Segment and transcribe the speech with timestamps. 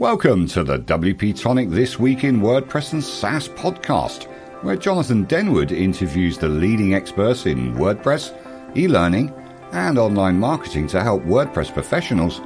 [0.00, 4.24] Welcome to the WP Tonic This Week in WordPress and SaaS podcast,
[4.62, 8.34] where Jonathan Denwood interviews the leading experts in WordPress,
[8.74, 9.30] e learning,
[9.72, 12.40] and online marketing to help WordPress professionals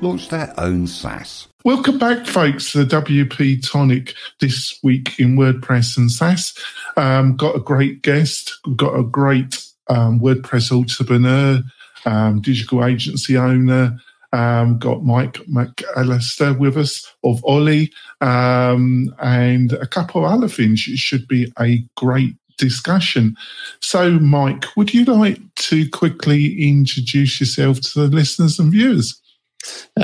[0.00, 1.48] launch their own SaaS.
[1.64, 6.56] Welcome back, folks, to the WP Tonic This Week in WordPress and SaaS.
[6.96, 11.60] Um, got a great guest, got a great um, WordPress entrepreneur,
[12.04, 13.98] um, digital agency owner
[14.32, 20.86] um, got Mike McAlister with us of Ollie, um, and a couple of other things.
[20.88, 23.36] It should be a great discussion.
[23.80, 29.20] So, Mike, would you like to quickly introduce yourself to the listeners and viewers?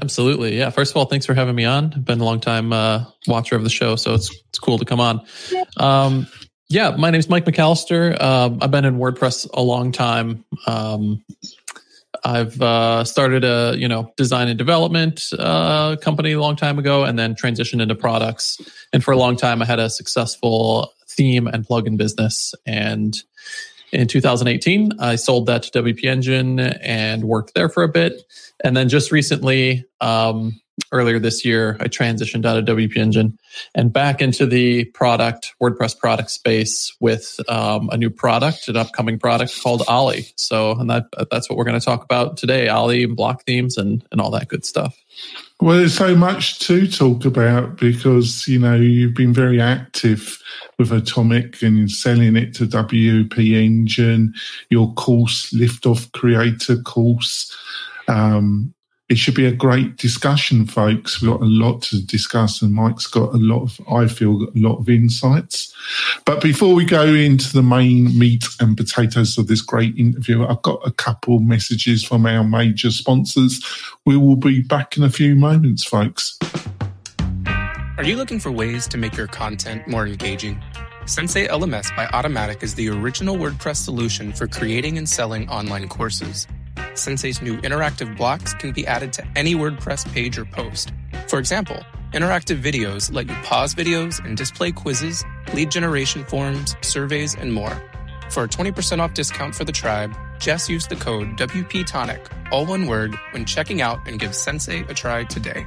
[0.03, 0.59] Absolutely.
[0.59, 0.71] Yeah.
[0.71, 1.93] First of all, thanks for having me on.
[1.95, 4.85] I've been a long time uh, watcher of the show, so it's it's cool to
[4.85, 5.25] come on.
[5.79, 6.27] Um,
[6.69, 8.17] yeah, my name is Mike McAlister.
[8.19, 10.45] Uh, I've been in WordPress a long time.
[10.67, 11.25] Um,
[12.27, 17.05] I've uh, started a you know design and development uh, company a long time ago,
[17.05, 18.59] and then transitioned into products.
[18.93, 22.55] And for a long time, I had a successful theme and plugin business.
[22.67, 23.17] And
[23.93, 28.23] in 2018, I sold that to WP Engine and worked there for a bit.
[28.63, 30.61] And then just recently, um,
[30.93, 33.39] earlier this year, I transitioned out of WP Engine
[33.75, 39.19] and back into the product, WordPress product space with um, a new product, an upcoming
[39.19, 40.27] product called Ollie.
[40.37, 43.77] So, and that, that's what we're going to talk about today Ollie and block themes
[43.77, 44.97] and, and all that good stuff.
[45.61, 50.39] Well, there's so much to talk about because, you know, you've been very active
[50.79, 54.35] with Atomic and selling it to WP Engine,
[54.69, 57.57] your course, Liftoff Creator course.
[58.07, 58.75] Um,
[59.09, 61.23] it should be a great discussion, folks.
[61.23, 64.51] We've got a lot to discuss, and Mike's got a lot of, I feel, a
[64.57, 65.73] lot of insights.
[66.25, 70.63] But before we go into the main meat and potatoes of this great interview, I've
[70.63, 73.65] got a couple messages from our major sponsors.
[74.05, 76.37] We will be back in a few moments, folks.
[77.99, 80.61] Are you looking for ways to make your content more engaging?
[81.07, 86.49] Sensei LMS by Automattic is the original WordPress solution for creating and selling online courses.
[86.95, 90.93] Sensei's new interactive blocks can be added to any WordPress page or post.
[91.29, 91.83] For example,
[92.13, 97.81] interactive videos let you pause videos and display quizzes, lead generation forms, surveys, and more.
[98.31, 102.87] For a 20% off discount for the tribe, just use the code WPTonic, all one
[102.87, 105.67] word, when checking out and give Sensei a try today.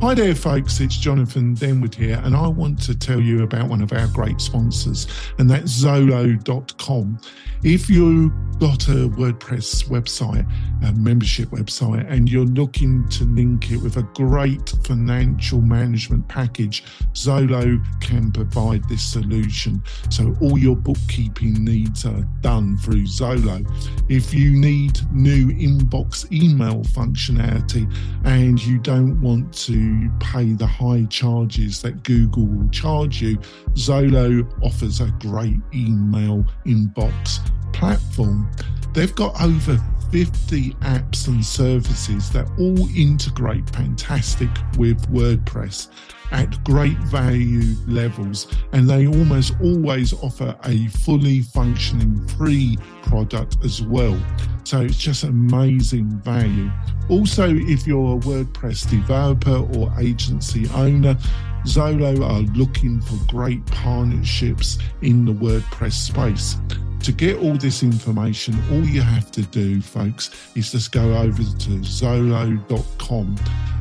[0.00, 0.80] Hi there, folks.
[0.80, 4.40] It's Jonathan Denwood here, and I want to tell you about one of our great
[4.40, 5.06] sponsors,
[5.38, 7.20] and that's Zoho.com.
[7.62, 10.46] If you've got a WordPress website,
[10.82, 16.84] a membership website, and you're looking to link it with a great financial management package,
[17.14, 19.82] Zoho can provide this solution.
[20.10, 23.66] So all your bookkeeping needs are done through Zoho.
[24.10, 27.90] If you need new inbox email functionality
[28.24, 33.38] and you don't want to pay the high charges that Google will charge you,
[33.72, 37.40] Zoho offers a great email inbox
[37.72, 38.50] platform.
[38.92, 39.80] They've got over
[40.10, 45.88] 50 apps and services that all integrate fantastic with WordPress
[46.32, 53.82] at great value levels, and they almost always offer a fully functioning free product as
[53.82, 54.20] well.
[54.64, 56.70] So it's just amazing value.
[57.08, 61.16] Also, if you're a WordPress developer or agency owner,
[61.64, 66.56] Zoho are looking for great partnerships in the WordPress space.
[67.04, 71.42] To get all this information, all you have to do, folks, is just go over
[71.42, 73.36] to Zoho.com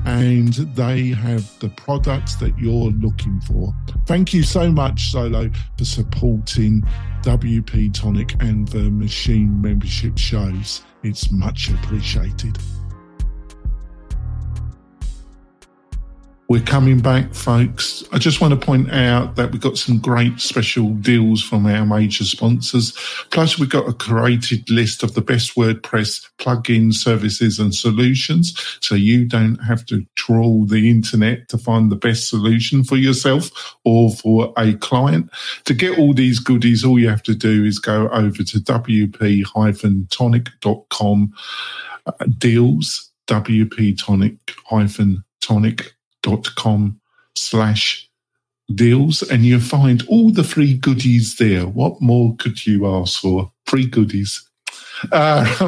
[0.05, 3.75] and they have the products that you're looking for.
[4.05, 6.81] Thank you so much, Zoho, for supporting
[7.23, 10.81] WP Tonic and the Machine membership shows.
[11.03, 12.57] It's much appreciated.
[16.49, 18.03] We're coming back, folks.
[18.11, 21.85] I just want to point out that we've got some great special deals from our
[21.85, 22.93] major sponsors.
[23.29, 28.79] Plus, we've got a curated list of the best WordPress plugins, services, and solutions.
[28.81, 33.75] So you don't have to trawl the internet to find the best solution for yourself
[33.85, 35.29] or for a client.
[35.65, 41.33] To get all these goodies, all you have to do is go over to wp-tonic.com
[42.07, 46.99] uh, deals, wp-tonic-tonic dot com
[47.35, 48.09] slash
[48.73, 51.65] deals and you find all the free goodies there.
[51.65, 53.51] What more could you ask for?
[53.65, 54.45] Free goodies.
[55.11, 55.45] Uh,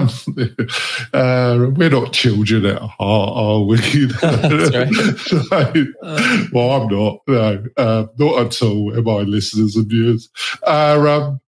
[1.13, 3.77] uh, we're not children at heart, are we?
[6.51, 7.19] well, I'm not.
[7.27, 8.95] No, uh, not at all.
[8.95, 10.29] Am I, listeners and viewers?
[10.65, 11.41] Uh, um,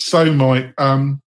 [0.00, 1.20] so, Mike, um,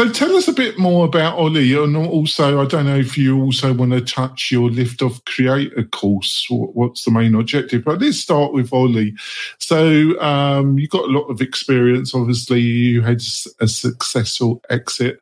[0.00, 3.38] So tell us a bit more about Ollie, and also I don't know if you
[3.38, 6.46] also want to touch your Liftoff Creator course.
[6.48, 7.84] What's the main objective?
[7.84, 9.14] But let's start with Ollie.
[9.58, 12.14] So um, you've got a lot of experience.
[12.14, 13.20] Obviously, you had
[13.60, 15.20] a successful exit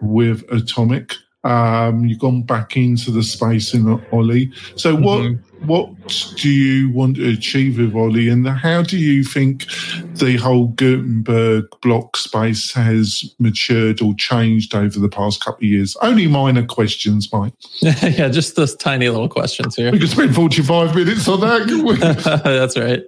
[0.00, 1.16] with Atomic.
[1.42, 4.50] Um, you've gone back into the space in Ollie.
[4.76, 5.20] So what?
[5.20, 5.90] Mm-hmm what
[6.36, 9.66] do you want to achieve with Ollie, and how do you think
[10.14, 15.96] the whole Gutenberg block space has matured or changed over the past couple of years?
[16.02, 17.54] Only minor questions, Mike.
[17.80, 19.90] yeah, just those tiny little questions here.
[19.90, 22.40] We could spend forty-five minutes on that.
[22.44, 23.02] That's right.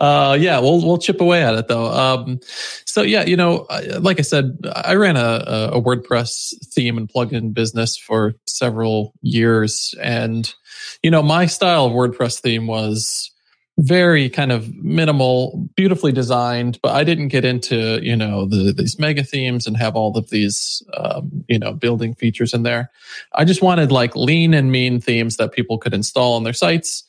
[0.00, 1.86] Uh, yeah, we'll we'll chip away at it though.
[1.86, 2.40] Um,
[2.84, 3.66] so yeah, you know,
[4.00, 9.94] like I said, I ran a, a WordPress theme and plugin business for several years,
[10.02, 10.52] and
[11.02, 13.30] you know, my style of WordPress theme was
[13.78, 18.98] very kind of minimal, beautifully designed, but I didn't get into, you know, the, these
[18.98, 22.90] mega themes and have all of these, um, you know, building features in there.
[23.34, 27.04] I just wanted like lean and mean themes that people could install on their sites,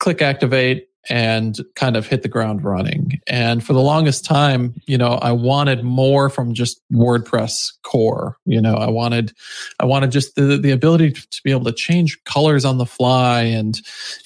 [0.00, 3.20] click activate, and kind of hit the ground running.
[3.26, 8.36] And for the longest time, you know, I wanted more from just WordPress core.
[8.44, 9.32] You know, I wanted,
[9.80, 13.42] I wanted just the, the ability to, be able to change colors on the fly
[13.42, 13.80] and,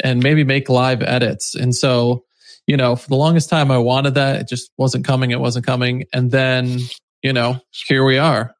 [0.05, 1.55] and maybe make live edits.
[1.55, 2.25] And so,
[2.67, 4.41] you know, for the longest time, I wanted that.
[4.41, 5.31] It just wasn't coming.
[5.31, 6.05] It wasn't coming.
[6.13, 6.81] And then,
[7.23, 8.55] you know, here we are.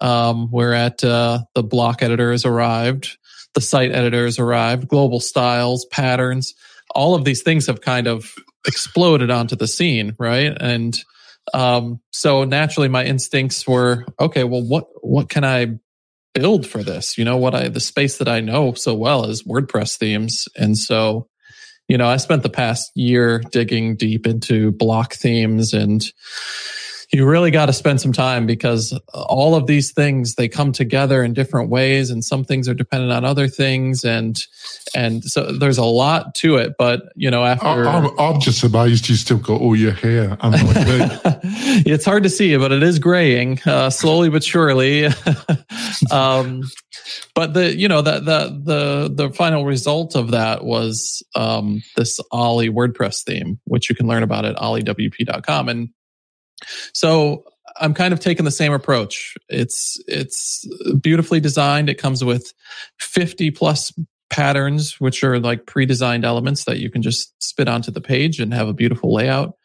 [0.00, 3.18] Um, we're at, uh, the block editor has arrived.
[3.54, 6.54] The site editor has arrived, global styles, patterns
[6.92, 8.32] all of these things have kind of
[8.66, 10.56] exploded onto the scene, right?
[10.60, 10.98] And
[11.54, 14.44] um, so naturally, my instincts were okay.
[14.44, 15.78] Well, what what can I
[16.34, 17.18] build for this?
[17.18, 20.78] You know, what I the space that I know so well is WordPress themes, and
[20.78, 21.28] so
[21.88, 26.02] you know, I spent the past year digging deep into block themes and
[27.12, 31.22] you really got to spend some time because all of these things they come together
[31.22, 34.46] in different ways and some things are dependent on other things and
[34.94, 39.08] and so there's a lot to it but you know after i'm, I'm just amazed
[39.08, 43.90] you still got all your hair it's hard to see but it is graying uh,
[43.90, 45.08] slowly but surely.
[46.10, 46.62] Um,
[47.34, 52.18] but the you know the the the the final result of that was um, this
[52.30, 55.90] ollie wordpress theme which you can learn about at olliewp.com and
[56.92, 57.44] so
[57.80, 59.34] I'm kind of taking the same approach.
[59.48, 60.66] It's it's
[61.00, 61.88] beautifully designed.
[61.88, 62.52] It comes with
[62.98, 63.92] 50 plus
[64.30, 68.52] patterns, which are like pre-designed elements that you can just spit onto the page and
[68.54, 69.56] have a beautiful layout.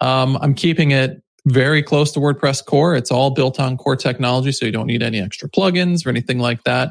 [0.00, 2.96] Um, I'm keeping it very close to WordPress core.
[2.96, 6.38] It's all built on core technology, so you don't need any extra plugins or anything
[6.38, 6.90] like that.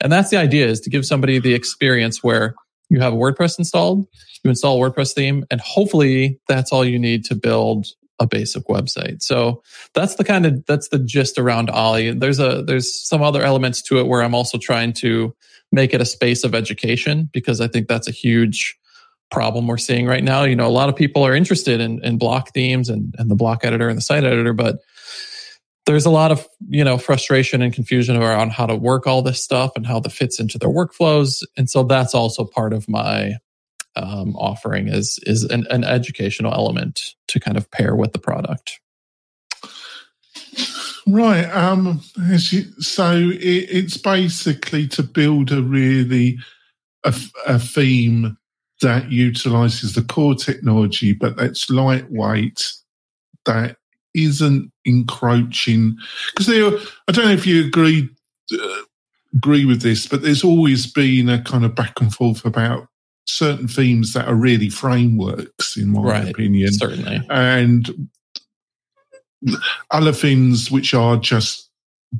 [0.00, 2.54] And that's the idea is to give somebody the experience where
[2.88, 4.06] you have WordPress installed,
[4.44, 7.86] you install a WordPress theme, and hopefully that's all you need to build
[8.20, 9.22] a basic website.
[9.22, 9.62] So
[9.94, 12.12] that's the kind of that's the gist around Ollie.
[12.12, 15.34] There's a there's some other elements to it where I'm also trying to
[15.70, 18.76] make it a space of education because I think that's a huge
[19.30, 20.44] problem we're seeing right now.
[20.44, 23.34] You know, a lot of people are interested in, in block themes and, and the
[23.34, 24.78] block editor and the site editor, but
[25.88, 29.42] there's a lot of you know frustration and confusion around how to work all this
[29.42, 33.32] stuff and how that fits into their workflows and so that's also part of my
[34.02, 38.80] um, offering is is an, an educational element to kind of pair with the product.
[41.06, 41.44] Right.
[41.44, 42.00] Um,
[42.80, 46.38] so it, it's basically to build a really
[47.04, 47.14] a,
[47.46, 48.36] a, theme
[48.82, 52.72] that utilizes the core technology, but that's lightweight,
[53.46, 53.78] that
[54.14, 55.96] isn't encroaching.
[56.36, 56.48] Because
[57.08, 58.10] I don't know if you agree
[58.52, 58.82] uh,
[59.34, 62.88] agree with this, but there's always been a kind of back and forth about
[63.28, 66.72] certain themes that are really frameworks, in my right, opinion.
[66.72, 67.22] Certainly.
[67.30, 68.08] And
[69.90, 71.70] other things which are just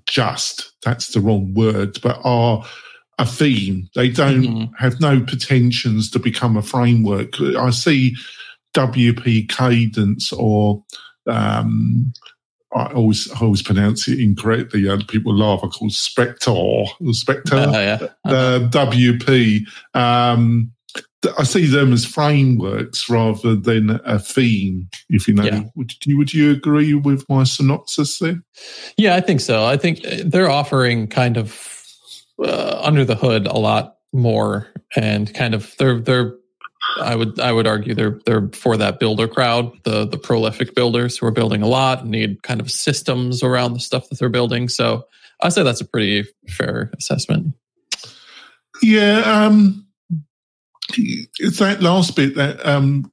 [0.07, 2.65] just that's the wrong word, but are
[3.19, 3.88] a theme.
[3.95, 4.75] They don't mm-hmm.
[4.79, 7.41] have no pretensions to become a framework.
[7.41, 8.15] I see
[8.75, 10.85] WP Kadence or
[11.27, 12.12] um,
[12.75, 14.87] I always I always pronounce it incorrectly.
[14.87, 15.61] and people laugh.
[15.65, 17.57] I call Spectre or Spectre.
[17.57, 17.97] Uh, yeah.
[18.25, 19.62] The WP.
[19.99, 20.73] Um,
[21.37, 24.89] I see them as frameworks rather than a theme.
[25.09, 25.63] If you know, yeah.
[25.75, 28.41] would you would you agree with my synopsis there?
[28.97, 29.65] Yeah, I think so.
[29.65, 31.85] I think uh, they're offering kind of
[32.39, 36.35] uh, under the hood a lot more, and kind of they're they're.
[37.01, 41.19] I would I would argue they're they're for that builder crowd, the the prolific builders
[41.19, 44.29] who are building a lot and need kind of systems around the stuff that they're
[44.29, 44.69] building.
[44.69, 45.05] So
[45.43, 47.55] I say that's a pretty fair assessment.
[48.83, 49.21] Yeah.
[49.21, 49.88] Um,
[50.97, 52.59] it's that last bit that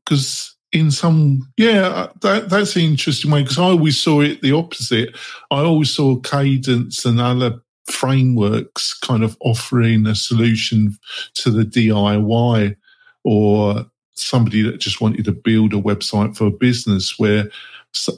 [0.05, 4.41] because in some yeah uh, that that's an interesting way because I always saw it
[4.41, 5.15] the opposite.
[5.51, 10.97] I always saw Kadence and other frameworks kind of offering a solution
[11.35, 12.75] to the DIY
[13.23, 17.49] or somebody that just wanted to build a website for a business where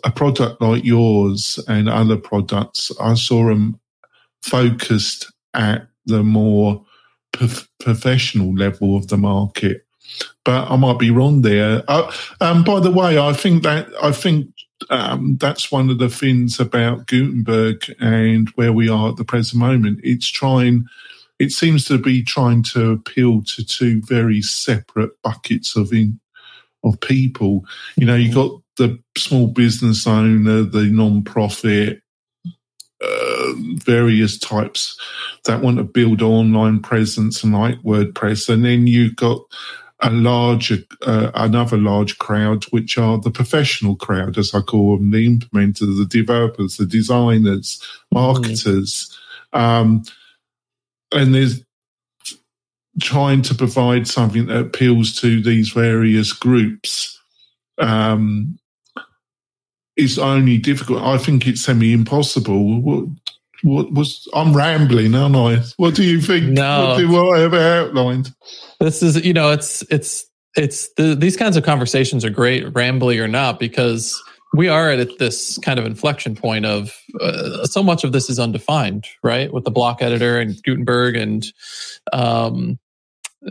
[0.03, 3.79] a product like yours and other products, I saw them
[4.41, 6.83] focused at the more
[7.31, 9.86] prof- professional level of the market.
[10.46, 11.84] But I might be wrong there.
[11.88, 14.50] Uh, um, by the way, I think that I think
[14.89, 19.60] um, that's one of the things about Gutenberg and where we are at the present
[19.60, 20.00] moment.
[20.03, 20.86] It's trying,
[21.39, 26.19] it seems to be trying to appeal to two very separate buckets of in,
[26.84, 27.65] of people.
[27.98, 32.01] You know, you got the small business owner, the non-profit,
[33.01, 35.00] uh, various types
[35.46, 39.42] that want to build online presence and like WordPress, and then you've got
[40.01, 45.12] a larger, uh, another large crowd, which are the professional crowd, as I call them,
[45.12, 49.18] the implementers, the developers, the designers, marketers,
[49.54, 49.60] mm.
[49.60, 50.04] um,
[51.12, 51.63] and there's
[53.01, 57.20] trying to provide something that appeals to these various groups.
[57.77, 58.58] Um,
[59.98, 61.04] is only difficult.
[61.04, 62.82] I think it's semi impossible.
[62.82, 63.06] What,
[63.63, 65.63] what was I'm rambling, aren't I?
[65.77, 66.46] What do you think?
[66.46, 68.34] No, what do I have outlined?
[68.80, 70.25] This is, you know, it's it's
[70.56, 74.22] it's the, these kinds of conversations are great, rambly or not, because
[74.54, 78.39] we are at this kind of inflection point of uh, so much of this is
[78.39, 79.51] undefined, right?
[79.51, 81.46] With the block editor and Gutenberg and
[82.13, 82.80] um,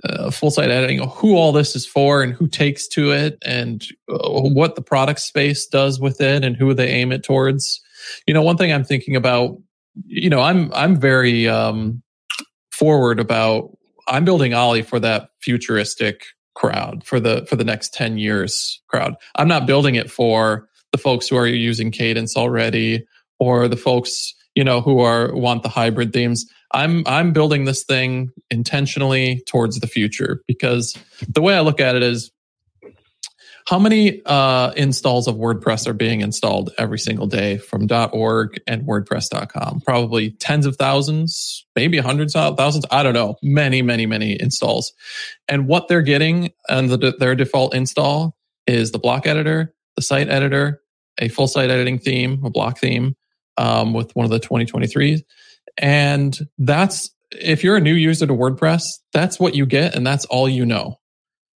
[0.05, 3.87] uh, full site editing, who all this is for and who takes to it and
[4.11, 7.81] uh, what the product space does with it and who they aim it towards.
[8.27, 9.57] You know, one thing I'm thinking about,
[10.07, 12.03] you know, I'm I'm very um,
[12.71, 13.77] forward about
[14.09, 16.25] I'm building Ollie for that futuristic
[16.55, 19.15] crowd for the for the next 10 years crowd.
[19.37, 23.07] I'm not building it for the folks who are using Kadence already
[23.39, 26.47] or the folks, you know, who are want the hybrid themes.
[26.77, 31.97] I'm I'm building this thing intentionally towards the future because the way I look at
[31.97, 32.31] it is
[33.67, 38.83] how many uh, installs of WordPress are being installed every single day from .org and
[38.83, 39.81] WordPress.com?
[39.81, 42.85] Probably tens of thousands, maybe hundreds of thousands.
[42.91, 43.37] I don't know.
[43.43, 44.93] Many, many, many installs.
[45.49, 50.29] And what they're getting and the, their default install is the block editor, the site
[50.29, 50.83] editor,
[51.19, 53.17] a full site editing theme, a block theme
[53.57, 55.23] um, with one of the 2023s.
[55.79, 60.25] And that's, if you're a new user to WordPress, that's what you get and that's
[60.27, 60.99] all you know.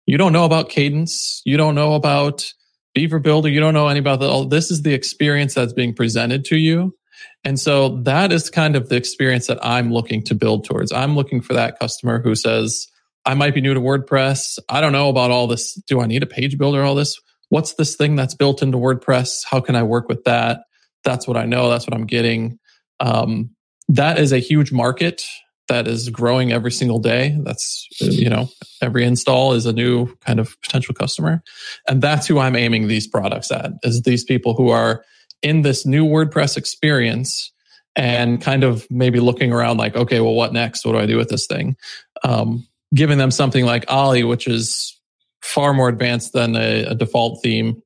[0.07, 1.41] You don't know about Kadence.
[1.45, 2.53] You don't know about
[2.95, 3.49] Beaver Builder.
[3.49, 4.49] You don't know any about that.
[4.51, 6.97] This is the experience that's being presented to you.
[7.45, 10.93] And so that is kind of the experience that I'm looking to build towards.
[10.93, 12.87] I'm looking for that customer who says,
[13.25, 14.59] I might be new to WordPress.
[14.69, 15.75] I don't know about all this.
[15.87, 16.83] Do I need a page builder?
[16.83, 17.21] All this?
[17.49, 19.45] What's this thing that's built into WordPress?
[19.45, 20.61] How can I work with that?
[21.05, 21.69] That's what I know.
[21.69, 22.59] That's what I'm getting.
[23.01, 23.51] Um,
[23.89, 25.25] that is a huge market
[25.69, 27.37] that is growing every single day.
[27.43, 28.49] That's, you know,
[28.81, 31.43] every install is a new kind of potential customer.
[31.89, 35.05] And that's who I'm aiming these products at is these people who are
[35.43, 37.53] in this new WordPress experience
[37.97, 40.85] and kind of maybe looking around like, okay, well, what next?
[40.85, 41.77] What do I do with this thing?
[42.23, 44.99] Um, giving them something like Ollie, which is
[45.43, 47.83] far more advanced than a, a default theme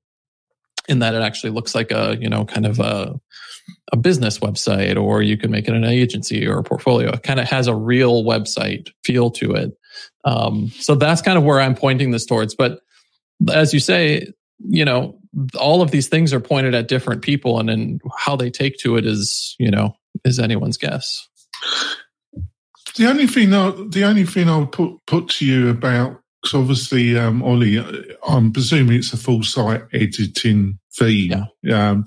[0.89, 3.19] in that it actually looks like a, you know, kind of a,
[3.93, 7.11] a business website or you can make it an agency or a portfolio.
[7.11, 9.73] It kind of has a real website feel to it.
[10.25, 12.55] Um, so that's kind of where I'm pointing this towards.
[12.55, 12.81] But
[13.53, 15.19] as you say, you know,
[15.59, 18.97] all of these things are pointed at different people and then how they take to
[18.97, 21.29] it is, you know, is anyone's guess.
[22.97, 27.17] The only thing, I, the only thing I'll put put to you about, because obviously,
[27.17, 27.79] um, Ollie,
[28.27, 31.47] I'm presuming it's a full site editing theme.
[31.63, 31.91] Yeah.
[31.91, 32.05] Um,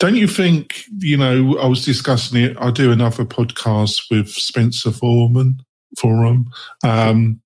[0.00, 2.56] don't you think, you know, I was discussing it.
[2.58, 5.60] I do another podcast with Spencer Forman,
[5.98, 6.50] Forum,
[6.82, 7.38] um,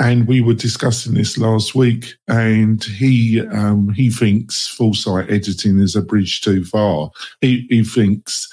[0.00, 2.16] and we were discussing this last week.
[2.26, 7.10] And he um, he thinks full site editing is a bridge too far.
[7.40, 8.48] He, he thinks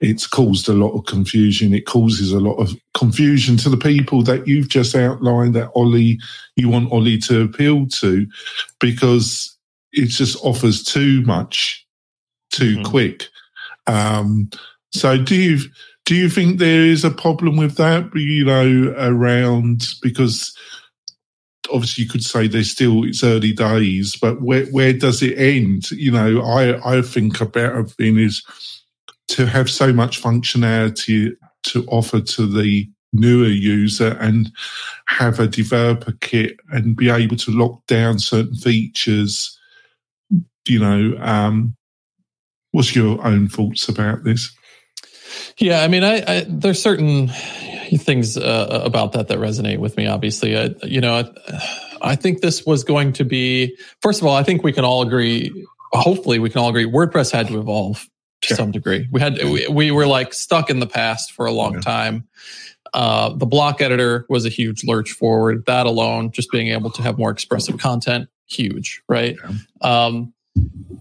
[0.00, 1.72] it's caused a lot of confusion.
[1.72, 6.18] It causes a lot of confusion to the people that you've just outlined that Ollie,
[6.56, 8.26] you want Ollie to appeal to,
[8.80, 9.56] because
[9.92, 11.86] it just offers too much
[12.50, 12.84] too mm-hmm.
[12.84, 13.28] quick.
[13.86, 14.50] Um,
[14.92, 15.58] so do you
[16.04, 18.10] do you think there is a problem with that?
[18.14, 20.56] You know, around because
[21.72, 25.90] obviously you could say there's still it's early days, but where where does it end?
[25.90, 28.44] You know, I I think a better thing is
[29.28, 34.50] to have so much functionality to offer to the newer user and
[35.06, 39.58] have a developer kit and be able to lock down certain features.
[40.68, 41.76] You know, um,
[42.72, 44.50] what's your own thoughts about this?
[45.58, 50.06] Yeah, I mean, I, I there's certain things uh, about that that resonate with me.
[50.06, 53.76] Obviously, I, you know, I, I think this was going to be.
[54.00, 55.66] First of all, I think we can all agree.
[55.92, 56.86] Hopefully, we can all agree.
[56.86, 58.08] WordPress had to evolve
[58.42, 59.08] to some degree.
[59.10, 61.80] We had we, we, were like stuck in the past for a long yeah.
[61.80, 62.28] time.
[62.92, 65.64] Uh, the block editor was a huge lurch forward.
[65.66, 69.36] That alone, just being able to have more expressive content, huge, right?
[69.42, 70.04] Yeah.
[70.04, 70.32] Um,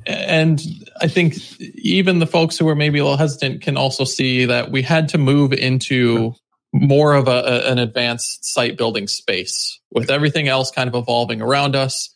[0.05, 0.61] and
[1.01, 4.71] I think even the folks who are maybe a little hesitant can also see that
[4.71, 6.33] we had to move into
[6.73, 11.75] more of a, an advanced site building space with everything else kind of evolving around
[11.75, 12.13] us.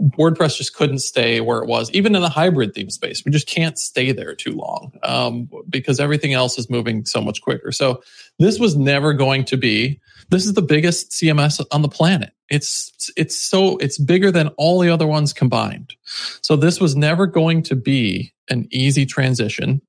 [0.00, 3.24] WordPress just couldn't stay where it was, even in the hybrid theme space.
[3.24, 7.40] We just can't stay there too long um, because everything else is moving so much
[7.42, 7.70] quicker.
[7.70, 8.02] So
[8.40, 10.00] this was never going to be.
[10.30, 12.33] This is the biggest CMS on the planet.
[12.50, 15.94] It's it's so it's bigger than all the other ones combined.
[16.42, 19.80] So this was never going to be an easy transition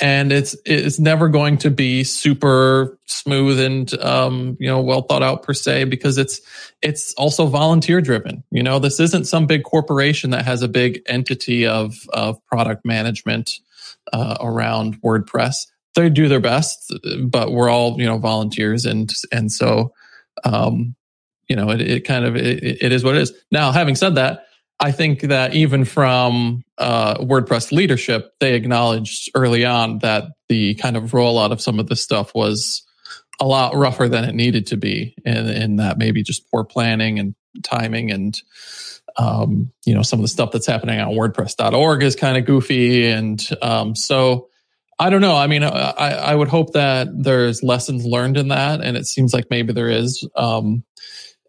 [0.00, 5.22] and it's it's never going to be super smooth and um, you know well thought
[5.22, 6.40] out per se because it's
[6.82, 8.42] it's also volunteer driven.
[8.50, 12.84] You know, this isn't some big corporation that has a big entity of of product
[12.84, 13.52] management
[14.12, 15.68] uh, around WordPress.
[15.94, 16.92] They do their best,
[17.24, 19.92] but we're all you know volunteers, and and so
[20.44, 20.96] um,
[21.52, 23.32] you know it, it kind of it, it is what it is.
[23.50, 24.46] Now, having said that
[24.80, 30.96] I think that even from uh, WordPress leadership, they acknowledged early on that the kind
[30.96, 32.82] of rollout of some of this stuff was
[33.38, 37.18] a lot rougher than it needed to be, and in that maybe just poor planning
[37.18, 38.40] and timing and
[39.18, 43.08] um, you know some of the stuff that's happening on WordPress.org is kind of goofy,
[43.08, 44.48] and um, so
[44.98, 45.36] I don't know.
[45.36, 49.34] I mean, I, I would hope that there's lessons learned in that, and it seems
[49.34, 50.26] like maybe there is.
[50.34, 50.84] Um,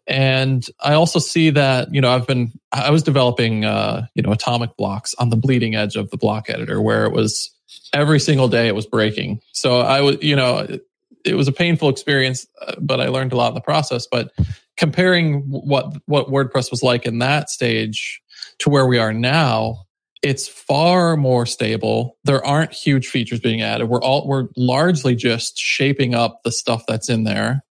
[0.06, 4.32] and I also see that, you know, I've been, I was developing, uh, you know,
[4.32, 7.50] atomic blocks on the bleeding edge of the block editor where it was
[7.92, 9.40] every single day it was breaking.
[9.52, 10.86] So I was, you know, it,
[11.24, 14.06] it was a painful experience, uh, but I learned a lot in the process.
[14.06, 14.30] But
[14.76, 18.20] comparing what, what WordPress was like in that stage
[18.58, 19.86] to where we are now,
[20.22, 22.18] it's far more stable.
[22.24, 23.88] There aren't huge features being added.
[23.88, 27.63] We're all, we're largely just shaping up the stuff that's in there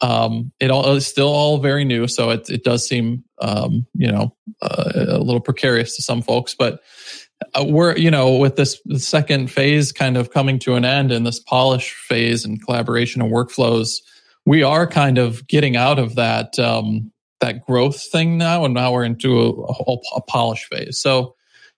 [0.00, 4.10] um, it all is still all very new, so it it does seem um, you
[4.10, 6.80] know uh, a little precarious to some folks, but
[7.54, 11.26] uh, we're you know with this second phase kind of coming to an end and
[11.26, 14.00] this polish phase and collaboration and workflows,
[14.46, 18.92] we are kind of getting out of that um, that growth thing now, and now
[18.92, 20.98] we're into a, a, a polish phase.
[20.98, 21.34] So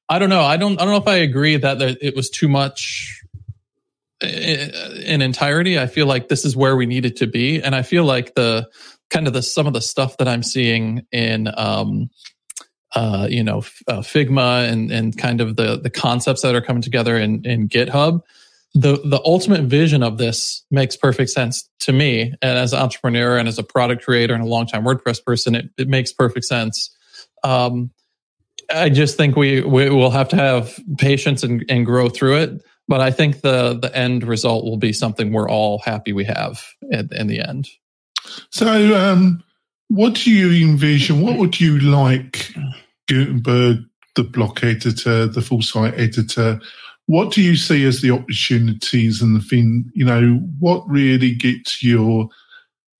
[0.08, 0.42] I don't know.
[0.42, 0.80] I don't.
[0.80, 3.21] I don't know if I agree that there, it was too much
[4.22, 5.78] in entirety.
[5.78, 8.68] I feel like this is where we needed to be, and I feel like the
[9.10, 12.10] kind of the some of the stuff that I'm seeing in um,
[12.94, 13.58] uh, you know
[13.88, 17.68] uh, Figma and and kind of the the concepts that are coming together in in
[17.68, 18.20] GitHub.
[18.74, 23.36] The the ultimate vision of this makes perfect sense to me, and as an entrepreneur
[23.36, 26.96] and as a product creator and a longtime WordPress person, it, it makes perfect sense.
[27.44, 27.90] Um,
[28.72, 32.62] I just think we we will have to have patience and, and grow through it
[32.92, 36.62] but I think the the end result will be something we're all happy we have
[36.90, 37.70] in, in the end.
[38.50, 39.42] So, um,
[39.88, 41.22] what do you envision?
[41.22, 42.54] What would you like
[43.08, 43.78] Gutenberg,
[44.14, 46.60] the block editor, the full site editor?
[47.06, 49.90] What do you see as the opportunities and the thing?
[49.94, 52.28] You know, what really gets your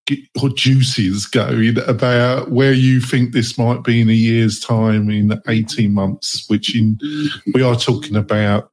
[0.09, 5.38] your juices going about where you think this might be in a year's time, in
[5.48, 6.48] eighteen months?
[6.48, 6.98] Which in,
[7.52, 8.71] we are talking about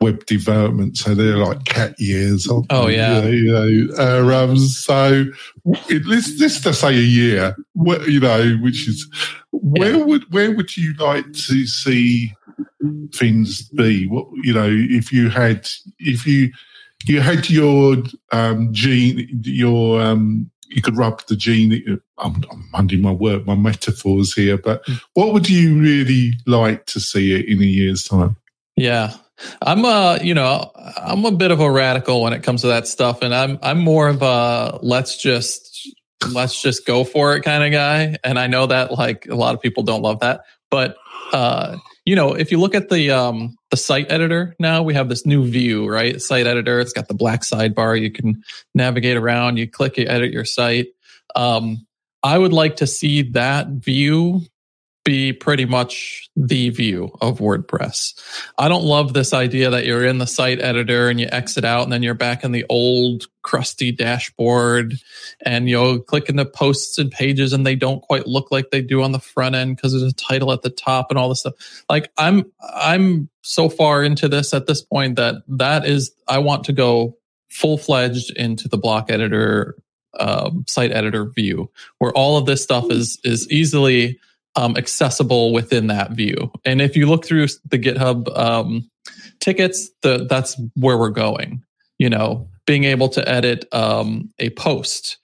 [0.00, 2.48] web development, so they're like cat years.
[2.50, 3.64] Oh yeah, you know.
[3.64, 5.24] You know uh, um, so
[5.88, 7.56] it, let's let's just say a year.
[7.74, 9.06] Where, you know, which is
[9.50, 10.04] where yeah.
[10.04, 12.32] would where would you like to see
[13.14, 14.06] things be?
[14.06, 16.52] What you know, if you had if you
[17.06, 17.96] you had your
[18.32, 22.00] um, gene, your um, you could rub the gene.
[22.18, 24.94] I'm, I'm under my work, my metaphors here, but hmm.
[25.14, 28.36] what would you really like to see it in a year's time?
[28.76, 29.14] Yeah,
[29.62, 32.86] I'm a, you know, I'm a bit of a radical when it comes to that
[32.86, 35.94] stuff, and I'm I'm more of a let's just
[36.32, 38.16] let's just go for it kind of guy.
[38.24, 40.96] And I know that like a lot of people don't love that, but
[41.32, 45.08] uh, you know, if you look at the um the site editor now, we have
[45.08, 46.20] this new view, right?
[46.20, 46.80] Site editor.
[46.80, 48.00] It's got the black sidebar.
[48.00, 48.42] You can
[48.74, 49.58] navigate around.
[49.58, 50.88] You click, you edit your site.
[51.36, 51.86] Um,
[52.22, 54.42] I would like to see that view
[55.08, 58.12] be pretty much the view of WordPress.
[58.58, 61.84] I don't love this idea that you're in the site editor and you exit out
[61.84, 64.96] and then you're back in the old crusty dashboard
[65.40, 69.02] and you'll click into posts and pages and they don't quite look like they do
[69.02, 71.54] on the front end because there's a title at the top and all this stuff.
[71.88, 72.44] Like I'm
[72.74, 77.16] I'm so far into this at this point that that is I want to go
[77.48, 79.74] full fledged into the block editor
[80.20, 84.18] um, site editor view where all of this stuff is is easily
[84.58, 86.50] um, accessible within that view.
[86.64, 88.90] And if you look through the GitHub um,
[89.38, 91.62] tickets, the, that's where we're going.
[91.98, 95.18] You know, being able to edit um, a post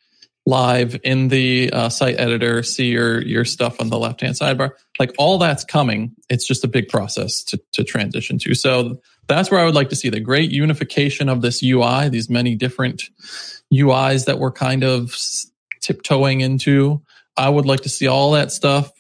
[0.47, 4.71] live in the uh, site editor, see your your stuff on the left hand sidebar.
[5.01, 6.13] Like all that's coming.
[6.29, 8.55] It's just a big process to to transition to.
[8.55, 12.09] So that's where I would like to see the great unification of this UI.
[12.09, 13.03] These many different
[13.73, 15.17] UIs that we're kind of
[15.81, 17.03] tiptoeing into.
[17.37, 18.93] I would like to see all that stuff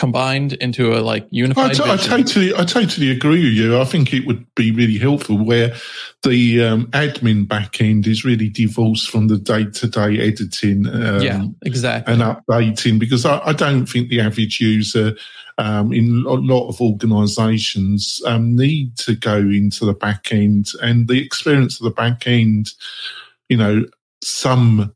[0.00, 1.72] combined into a like unified.
[1.72, 3.78] I, t- I totally, I totally agree with you.
[3.78, 5.74] I think it would be really helpful where
[6.22, 10.86] the um, admin backend is really divorced from the day to day editing.
[10.88, 12.14] Um, yeah, exactly.
[12.14, 15.16] And updating because I, I don't think the average user.
[15.58, 21.06] Um, in a lot of organisations, um, need to go into the back end, and
[21.06, 22.70] the experience of the back end.
[23.50, 23.84] You know,
[24.24, 24.94] some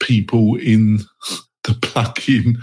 [0.00, 0.98] people in
[1.64, 2.58] the plugin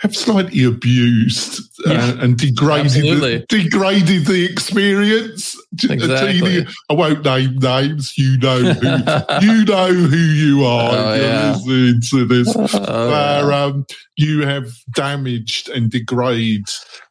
[0.00, 5.60] have slightly abused uh, yeah, and degraded the, degraded the experience.
[5.82, 6.66] Exactly.
[6.88, 8.16] I won't name names.
[8.16, 10.92] You know who you know who you are.
[10.92, 11.56] Oh, yeah.
[11.64, 16.68] listening to this, oh, where um, you have damaged and degraded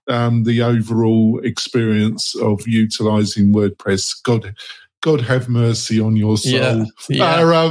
[0.08, 4.24] um, the overall experience of utilizing WordPress.
[4.24, 4.56] God.
[5.02, 6.54] God have mercy on your soul.
[6.54, 7.36] Yeah, yeah.
[7.36, 7.68] Uh,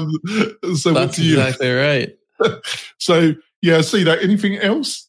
[0.62, 2.16] um, so That's exactly right.
[2.98, 3.34] so
[3.66, 4.22] yeah, see that.
[4.22, 5.08] Anything else?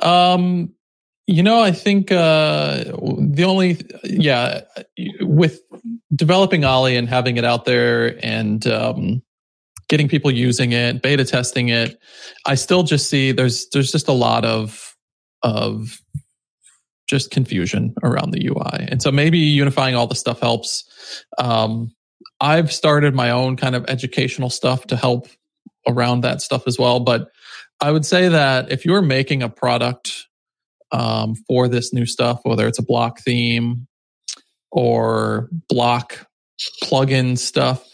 [0.00, 0.74] Um,
[1.26, 4.62] you know, I think uh, the only yeah
[5.20, 5.60] with
[6.14, 9.22] developing Ollie and having it out there and um,
[9.88, 11.98] getting people using it, beta testing it,
[12.46, 14.96] I still just see there's there's just a lot of
[15.42, 16.00] of
[17.08, 20.84] just confusion around the UI, and so maybe unifying all the stuff helps.
[21.38, 21.92] Um,
[22.40, 25.26] I've started my own kind of educational stuff to help
[25.88, 27.30] around that stuff as well, but
[27.80, 30.26] I would say that if you're making a product
[30.90, 33.86] um, for this new stuff, whether it's a block theme
[34.70, 36.26] or block
[36.82, 37.84] plugin stuff,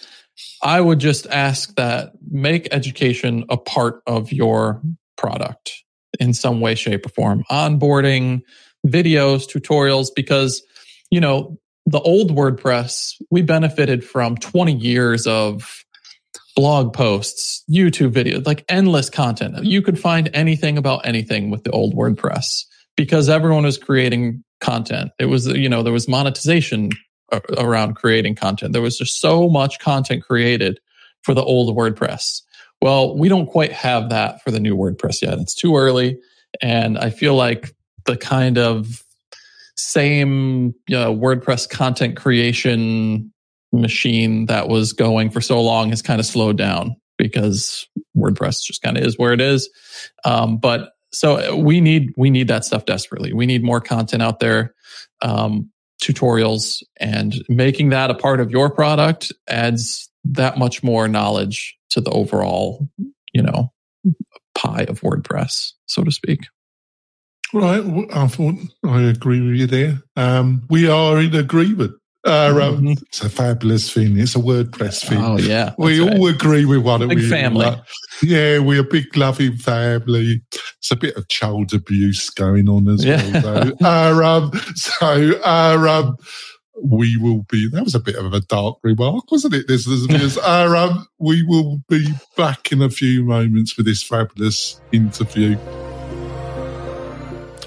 [0.63, 4.81] I would just ask that make education a part of your
[5.17, 5.73] product
[6.19, 7.45] in some way, shape, or form.
[7.51, 8.43] Onboarding,
[8.87, 10.63] videos, tutorials, because,
[11.11, 15.84] you know, the old WordPress, we benefited from 20 years of
[16.55, 19.65] blog posts, YouTube videos, like endless content.
[19.65, 22.65] You could find anything about anything with the old WordPress
[22.97, 25.11] because everyone was creating content.
[25.19, 26.91] It was, you know, there was monetization
[27.59, 28.73] around creating content.
[28.73, 30.79] There was just so much content created
[31.23, 32.43] for the old WordPress.
[32.81, 35.39] Well, we don't quite have that for the new WordPress yet.
[35.39, 36.19] It's too early.
[36.63, 39.03] And I feel like the kind of
[39.77, 43.33] same you know, WordPress content creation
[43.81, 48.83] machine that was going for so long has kind of slowed down because WordPress just
[48.83, 49.69] kind of is where it is.
[50.25, 53.33] Um, but so we need we need that stuff desperately.
[53.33, 54.75] We need more content out there,
[55.23, 55.71] um,
[56.03, 62.01] tutorials, and making that a part of your product adds that much more knowledge to
[62.01, 62.89] the overall,
[63.33, 63.73] you know,
[64.55, 66.41] pie of WordPress, so to speak.
[67.53, 68.29] Right, I
[68.85, 70.03] I agree with you there.
[70.17, 71.93] Um, we are in agreement.
[72.25, 72.93] Uh, mm-hmm.
[73.09, 74.19] It's a fabulous thing.
[74.19, 75.23] It's a WordPress thing.
[75.23, 76.15] Oh yeah, we right.
[76.15, 77.07] all agree with one.
[77.09, 77.67] Big we, family.
[78.23, 80.43] yeah, we're a big loving family.
[80.79, 83.23] It's a bit of child abuse going on as yeah.
[83.43, 83.43] well.
[83.43, 83.77] Though.
[83.87, 86.17] uh, um, so, uh, um,
[86.83, 87.69] we will be.
[87.69, 89.69] That was a bit of a dark remark, wasn't it?
[89.69, 89.87] This,
[90.39, 95.59] uh, um, we will be back in a few moments with this fabulous interview.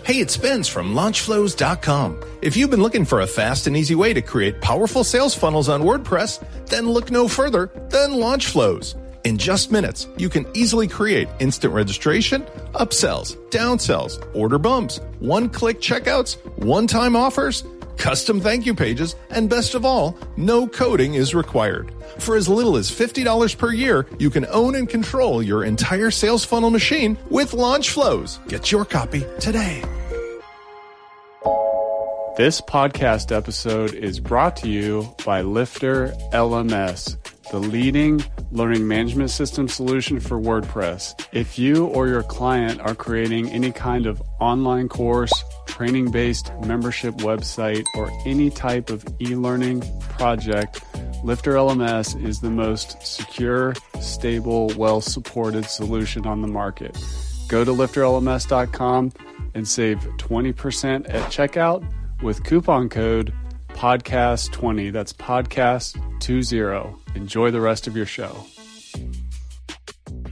[0.08, 2.22] Hey, it's Spence from launchflows.com.
[2.42, 5.68] If you've been looking for a fast and easy way to create powerful sales funnels
[5.68, 8.96] on WordPress, then look no further than Launchflows.
[9.26, 12.44] In just minutes, you can easily create instant registration,
[12.74, 17.66] upsells, downsells, order bumps, one click checkouts, one time offers,
[17.98, 21.92] custom thank you pages, and best of all, no coding is required.
[22.20, 26.46] For as little as $50 per year, you can own and control your entire sales
[26.46, 28.40] funnel machine with Launch Flows.
[28.48, 29.84] Get your copy today.
[32.38, 37.18] This podcast episode is brought to you by Lifter LMS.
[37.52, 41.28] the leading learning management system solution for WordPress.
[41.32, 45.32] If you or your client are creating any kind of online course,
[45.78, 50.82] training based membership website, or any type of e learning project,
[51.24, 56.98] Lifter LMS is the most secure, stable, well supported solution on the market.
[57.48, 59.12] Go to lifterlms.com
[59.54, 61.86] and save 20% at checkout
[62.24, 63.32] with coupon code
[63.70, 64.92] podcast20.
[64.92, 67.16] That's podcast20.
[67.16, 68.48] Enjoy the rest of your show.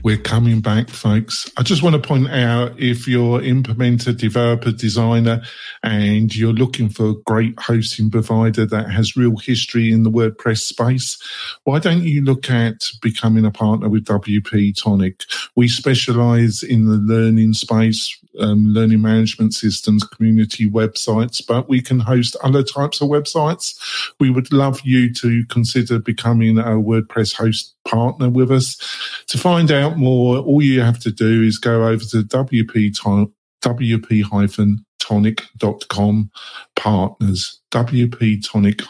[0.06, 1.50] We're coming back, folks.
[1.56, 5.42] I just want to point out if you're implementer, developer, designer,
[5.82, 10.58] and you're looking for a great hosting provider that has real history in the WordPress
[10.58, 11.20] space,
[11.64, 15.24] why don't you look at becoming a partner with WP Tonic?
[15.56, 22.00] We specialize in the learning space, um, learning management systems, community websites, but we can
[22.00, 23.78] host other types of websites.
[24.20, 28.76] We would love you to consider becoming a WordPress host partner with us.
[29.28, 32.94] To find out more, all you have to do is go over to WP
[35.06, 36.30] wp-tonic.com
[36.76, 38.82] partners, wp tonic-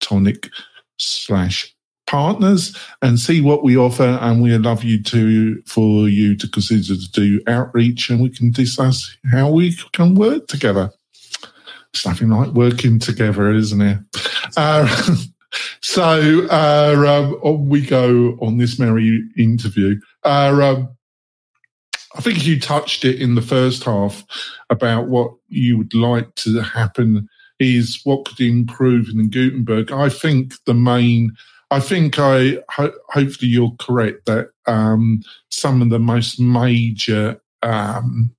[0.00, 0.50] tonic
[0.98, 1.74] slash
[2.12, 4.18] partners and see what we offer.
[4.20, 8.50] And we'd love you to, for you to consider to do outreach and we can
[8.50, 10.92] discuss how we can work together.
[11.94, 13.98] It's nothing like working together, isn't it?
[14.58, 15.16] Uh,
[15.80, 19.98] so uh, um, on we go on this merry interview.
[20.22, 20.96] Uh, um,
[22.14, 24.22] I think you touched it in the first half
[24.68, 27.26] about what you would like to happen
[27.58, 29.92] is what could improve in Gutenberg.
[29.92, 31.32] I think the main,
[31.72, 38.30] I think I ho- hopefully you're correct that um, some of the most major um,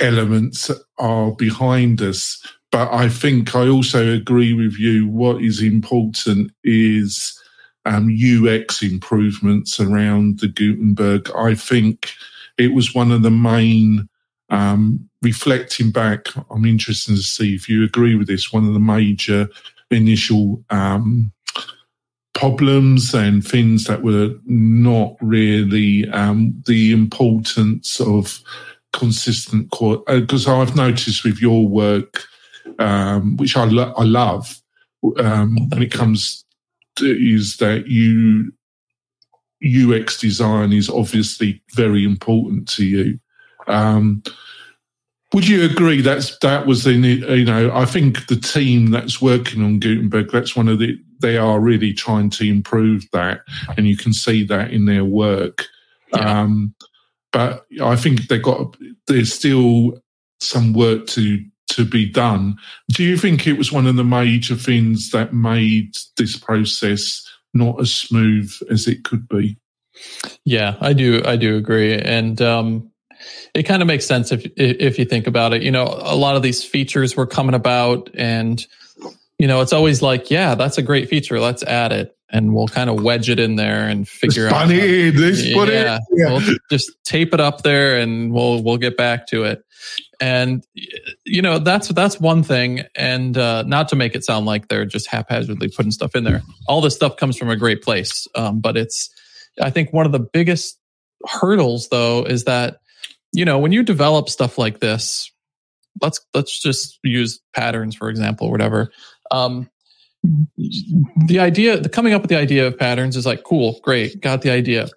[0.00, 0.68] elements
[0.98, 2.44] are behind us.
[2.72, 5.06] But I think I also agree with you.
[5.06, 7.40] What is important is
[7.84, 11.30] um, UX improvements around the Gutenberg.
[11.36, 12.10] I think
[12.58, 14.08] it was one of the main
[14.50, 16.26] um, reflecting back.
[16.50, 18.52] I'm interested to see if you agree with this.
[18.52, 19.48] One of the major
[19.92, 21.30] initial um,
[22.44, 28.38] problems and things that were not really um, the importance of
[28.92, 32.24] consistent because uh, I've noticed with your work,
[32.78, 34.60] um, which I, lo- I love,
[35.18, 36.44] um, when it comes
[36.96, 38.52] to is that you
[39.64, 43.18] UX design is obviously very important to you.
[43.66, 44.22] Um,
[45.32, 49.64] would you agree that's that was the you know I think the team that's working
[49.64, 53.40] on Gutenberg that's one of the they are really trying to improve that
[53.76, 55.66] and you can see that in their work.
[56.12, 56.42] Yeah.
[56.42, 56.74] Um,
[57.32, 60.00] but I think they got there's still
[60.40, 62.56] some work to to be done.
[62.90, 67.80] Do you think it was one of the major things that made this process not
[67.80, 69.56] as smooth as it could be.
[70.44, 71.22] Yeah, I do.
[71.24, 72.90] I do agree, and um,
[73.54, 75.62] it kind of makes sense if if you think about it.
[75.62, 78.66] You know, a lot of these features were coming about, and
[79.38, 81.40] you know, it's always like, yeah, that's a great feature.
[81.40, 84.52] Let's add it, and we'll kind of wedge it in there and figure out.
[84.52, 86.00] Funny, this yeah, it.
[86.12, 86.32] Yeah.
[86.32, 89.64] We'll just tape it up there, and we'll we'll get back to it
[90.20, 90.64] and
[91.24, 94.84] you know that's that's one thing and uh, not to make it sound like they're
[94.84, 98.60] just haphazardly putting stuff in there all this stuff comes from a great place um,
[98.60, 99.10] but it's
[99.60, 100.78] i think one of the biggest
[101.26, 102.80] hurdles though is that
[103.32, 105.30] you know when you develop stuff like this
[106.00, 108.90] let's let's just use patterns for example or whatever
[109.30, 109.68] um,
[111.26, 114.40] the idea the coming up with the idea of patterns is like cool great got
[114.40, 114.88] the idea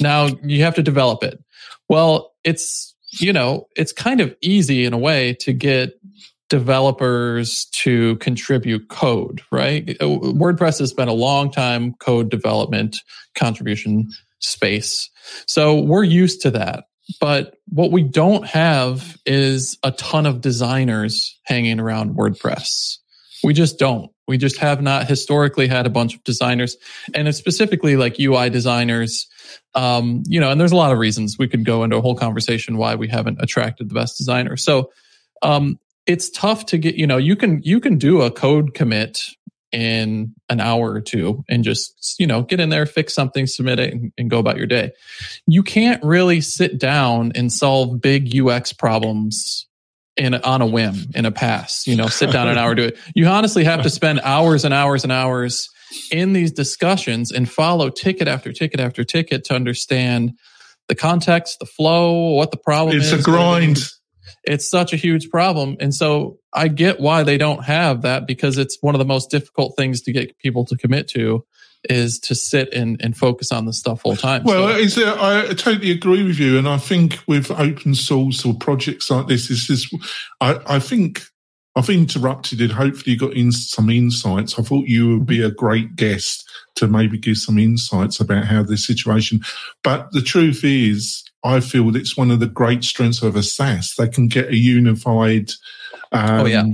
[0.00, 1.42] now you have to develop it
[1.88, 5.98] well it's you know, it's kind of easy in a way to get
[6.48, 9.86] developers to contribute code, right?
[10.00, 12.98] WordPress has been a long time code development
[13.34, 15.08] contribution space.
[15.46, 16.84] So we're used to that.
[17.20, 22.98] But what we don't have is a ton of designers hanging around WordPress.
[23.42, 24.10] We just don't.
[24.28, 26.76] We just have not historically had a bunch of designers
[27.14, 29.28] and it's specifically like UI designers
[29.74, 32.16] um, you know, and there's a lot of reasons we could go into a whole
[32.16, 34.56] conversation why we haven't attracted the best designer.
[34.56, 34.90] So
[35.42, 36.96] um, it's tough to get.
[36.96, 39.22] You know, you can you can do a code commit
[39.72, 43.78] in an hour or two and just you know get in there fix something submit
[43.78, 44.90] it and, and, go about your day
[45.46, 49.68] you can't really sit down and solve big ux problems
[50.20, 52.98] in on a whim in a pass you know sit down an hour do it
[53.14, 55.68] you honestly have to spend hours and hours and hours
[56.10, 60.32] in these discussions and follow ticket after ticket after ticket to understand
[60.88, 63.12] the context, the flow, what the problem it's is.
[63.12, 63.78] It's a grind.
[64.44, 65.76] it's such a huge problem.
[65.80, 69.30] And so I get why they don't have that because it's one of the most
[69.30, 71.44] difficult things to get people to commit to
[71.88, 74.44] is to sit and, and focus on the stuff full time.
[74.44, 76.58] Well, so, there, I totally agree with you.
[76.58, 79.90] And I think with open source or projects like this, this is,
[80.40, 81.22] I, I think
[81.76, 82.72] I've interrupted it.
[82.72, 84.58] Hopefully, you got in some insights.
[84.58, 88.62] I thought you would be a great guest to maybe give some insights about how
[88.62, 89.40] this situation.
[89.82, 93.42] But the truth is, I feel that it's one of the great strengths of a
[93.42, 93.94] SaaS.
[93.96, 95.52] They can get a unified
[96.12, 96.64] um, oh, yeah.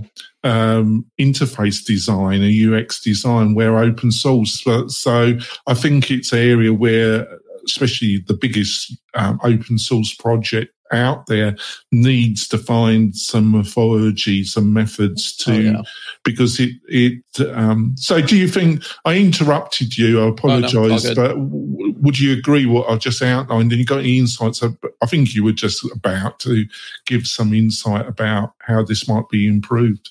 [0.46, 4.62] Um, interface design, a UX design, where open source.
[4.62, 7.26] So, so I think it's an area where,
[7.64, 11.56] especially the biggest um, open source project out there
[11.90, 15.82] needs to find some methodology, some methods to, oh, yeah.
[16.24, 20.22] because it, it, um, so do you think I interrupted you?
[20.22, 23.72] I apologize, oh, no, but would you agree what I've just outlined?
[23.72, 24.62] And you got any insights?
[24.62, 26.64] I think you were just about to
[27.04, 30.10] give some insight about how this might be improved.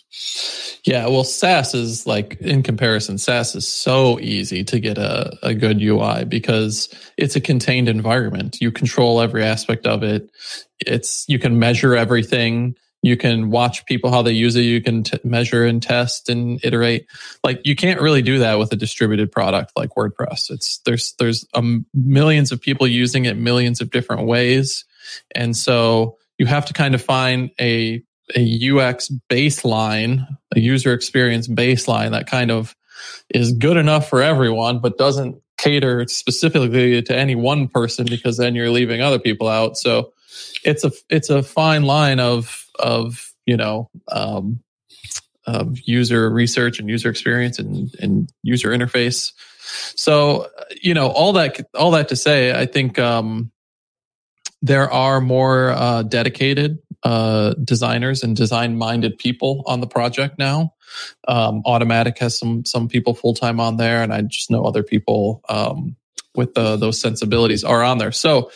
[0.84, 5.54] Yeah, well, SaaS is like in comparison, SaaS is so easy to get a, a
[5.54, 8.58] good UI because it's a contained environment.
[8.60, 10.30] You control every aspect of it
[10.80, 14.62] it's you can measure everything you can watch people how they use it.
[14.62, 17.06] You can t- measure and test and iterate.
[17.44, 20.50] Like you can't really do that with a distributed product like wordpress.
[20.50, 24.86] It's there's there's um, millions of people using it millions of different ways.
[25.36, 28.04] And so you have to kind of find a
[28.36, 32.76] a ux baseline a user experience baseline that kind of
[33.30, 38.56] is good enough for everyone but doesn't cater specifically to any one person because then
[38.56, 39.78] you're leaving other people out.
[39.78, 40.14] So
[40.64, 44.60] it's a it's a fine line of of you know um,
[45.46, 49.34] of user research and user experience and, and user interface.
[49.96, 50.48] So
[50.82, 53.52] you know all that all that to say, I think um,
[54.62, 60.74] there are more uh, dedicated uh, designers and design minded people on the project now.
[61.28, 64.84] Um, Automattic has some some people full time on there, and I just know other
[64.84, 65.96] people um,
[66.38, 68.12] with the, those sensibilities are on there.
[68.12, 68.52] So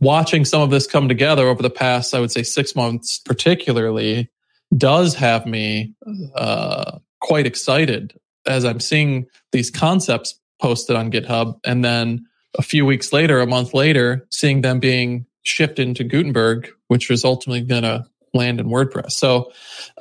[0.00, 4.30] watching some of this come together over the past, I would say six months, particularly,
[4.76, 5.94] does have me
[6.34, 12.26] uh, quite excited as I'm seeing these concepts posted on GitHub, and then
[12.58, 17.24] a few weeks later, a month later, seeing them being shipped into Gutenberg, which was
[17.24, 19.12] ultimately going to land in WordPress.
[19.12, 19.52] So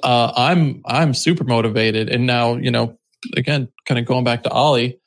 [0.04, 2.98] uh, I'm I'm super motivated, and now you know,
[3.36, 5.00] again, kind of going back to Ollie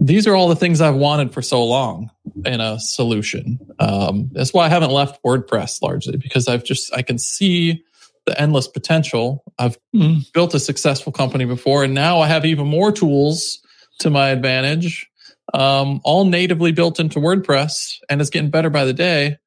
[0.00, 2.10] these are all the things I've wanted for so long
[2.44, 3.58] in a solution.
[3.78, 7.84] Um, that's why I haven't left WordPress largely because I've just I can see
[8.24, 9.44] the endless potential.
[9.58, 10.30] I've mm.
[10.32, 13.60] built a successful company before, and now I have even more tools
[13.98, 15.08] to my advantage,
[15.52, 19.38] um, all natively built into WordPress, and it's getting better by the day.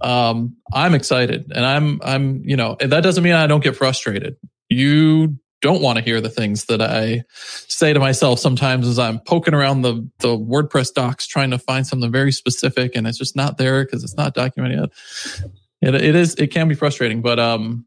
[0.00, 4.36] Um, I'm excited, and I'm I'm you know that doesn't mean I don't get frustrated.
[4.68, 7.24] You don't want to hear the things that I
[7.68, 11.86] say to myself sometimes as I'm poking around the, the WordPress docs trying to find
[11.86, 14.90] something very specific and it's just not there because it's not documented.
[15.82, 17.86] It, it is, it can be frustrating, but, um,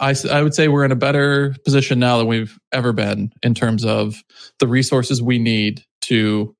[0.00, 3.54] I, I would say we're in a better position now than we've ever been in
[3.54, 4.22] terms of
[4.58, 6.56] the resources we need to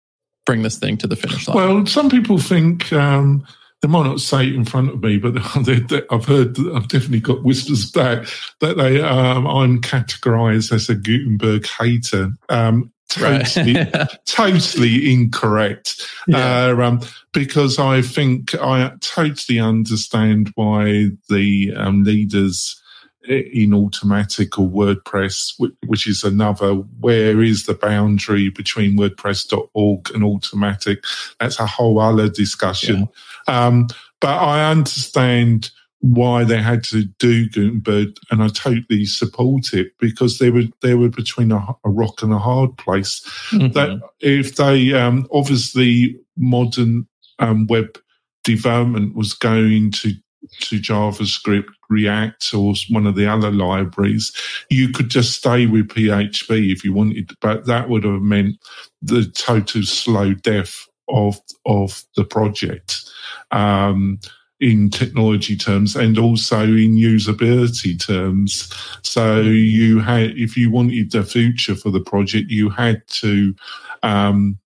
[0.47, 1.57] bring this thing to the finish line.
[1.57, 3.45] Well, some people think, um,
[3.83, 6.89] they might not say it in front of me, but they, they, I've heard, I've
[6.89, 8.27] definitely got whispers back
[8.61, 12.31] that they, um, I'm categorized as a Gutenberg hater.
[12.49, 14.09] Um, totally, right.
[14.27, 16.01] totally incorrect.
[16.29, 16.67] Yeah.
[16.67, 17.01] Uh, um,
[17.33, 22.81] because I think I totally understand why the um, leaders
[23.29, 25.55] in Automattic or WordPress,
[25.87, 31.05] which is another, where is the boundary between WordPress.org and Automattic?
[31.39, 33.09] That's a whole other discussion.
[33.47, 33.89] Um,
[34.21, 35.71] but I understand
[36.03, 40.95] why they had to do Gutenberg, and I totally support it because they were they
[40.95, 43.21] were between a, a rock and a hard place.
[43.51, 43.73] Mm-hmm.
[43.73, 47.07] That if they um, obviously modern
[47.39, 47.99] um, web
[48.45, 50.15] development was going to
[50.61, 54.33] to JavaScript, React, or one of the other libraries,
[54.71, 58.57] you could just stay with PHP if you wanted, but that would have meant
[59.01, 63.09] the total slow death of of the project.
[63.53, 64.19] Um,
[64.63, 68.73] in technology terms and also in usability terms.
[69.03, 73.57] So you had, if you wanted the future for the project, you had to
[74.05, 74.57] um,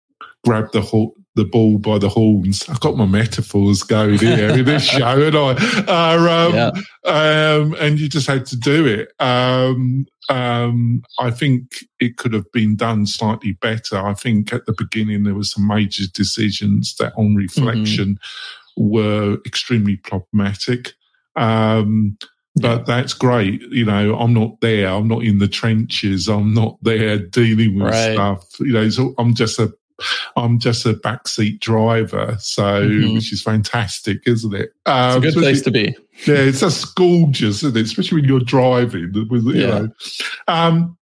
[0.44, 0.82] grab the
[1.34, 2.66] the ball by the horns.
[2.68, 5.50] I've got my metaphors going here in this show, and I,
[5.86, 6.70] uh, um, yeah.
[7.04, 9.12] um, and you just had to do it.
[9.22, 13.98] Um, um, I think it could have been done slightly better.
[13.98, 18.65] I think at the beginning there were some major decisions that, on reflection, mm-hmm.
[18.76, 20.92] Were extremely problematic.
[21.36, 22.16] Um,
[22.58, 23.60] but that's great.
[23.70, 24.88] You know, I'm not there.
[24.88, 26.26] I'm not in the trenches.
[26.28, 28.12] I'm not there dealing with Right.
[28.14, 28.44] stuff.
[28.60, 29.70] You know, so I'm just a,
[30.36, 32.36] I'm just a backseat driver.
[32.40, 33.14] So, Mhm.
[33.14, 34.70] which is fantastic, isn't it?
[34.86, 35.94] It's Um, a good place to be.
[36.26, 37.84] yeah, it's just gorgeous, isn't it?
[37.84, 39.12] Especially when you're driving.
[39.28, 39.66] With, you Yeah.
[39.68, 39.88] know.
[40.48, 40.95] Um,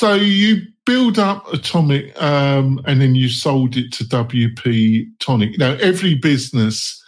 [0.00, 5.58] so you build up Atomic, um, and then you sold it to WP Tonic.
[5.58, 6.98] Now, every business,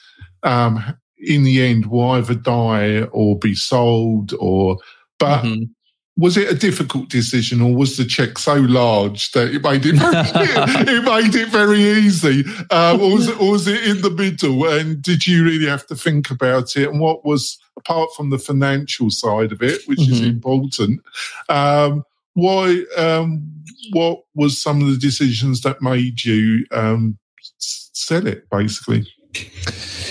[0.42, 0.84] um,
[1.16, 4.76] in the end, will either die or be sold, or
[5.18, 5.70] but Mhm.
[6.18, 9.94] was it a difficult decision or was the check so large that it made it
[9.94, 10.14] very,
[10.98, 14.68] it made it very easy um, or, was it, or was it in the middle
[14.68, 18.38] and did you really have to think about it and what was apart from the
[18.38, 20.26] financial side of it which is Mhm.
[20.34, 21.00] important
[21.48, 22.04] um,
[22.34, 23.50] why um,
[23.92, 27.18] what was some of the decisions that made you um,
[27.58, 29.06] sell it basically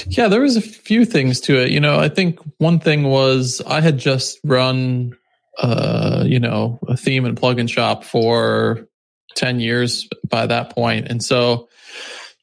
[0.07, 1.71] Yeah, there was a few things to it.
[1.71, 5.15] You know, I think one thing was I had just run,
[5.59, 8.87] uh, you know, a theme and plugin shop for
[9.35, 10.73] 10 years by that.
[10.77, 11.69] And so,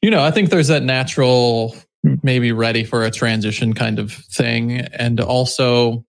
[0.01, 1.75] you know, I think there's that natural,
[2.23, 4.79] maybe ready for a transition kind of thing.
[4.79, 6.05] And also,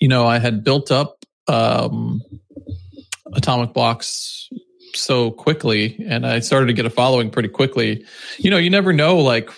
[0.00, 2.20] you know, I had built up, um,
[3.34, 4.48] atomic blocks
[4.94, 8.04] so quickly and I started to get a following pretty quickly.
[8.38, 9.50] You know, you never know like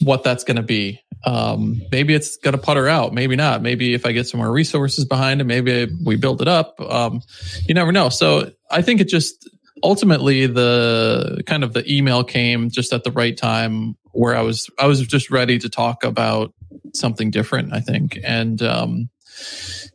[0.00, 1.00] what that's going to be.
[1.24, 3.60] Um, maybe it's going to putter out, maybe not.
[3.60, 6.80] Maybe if I get some more resources behind it, maybe we build it up.
[6.80, 7.22] Um,
[7.66, 8.08] you never know.
[8.08, 9.48] So I think it just
[9.82, 14.70] ultimately the kind of the email came just at the right time where I was
[14.78, 16.52] I was just ready to talk about
[16.94, 17.72] something different.
[17.72, 19.10] I think and um,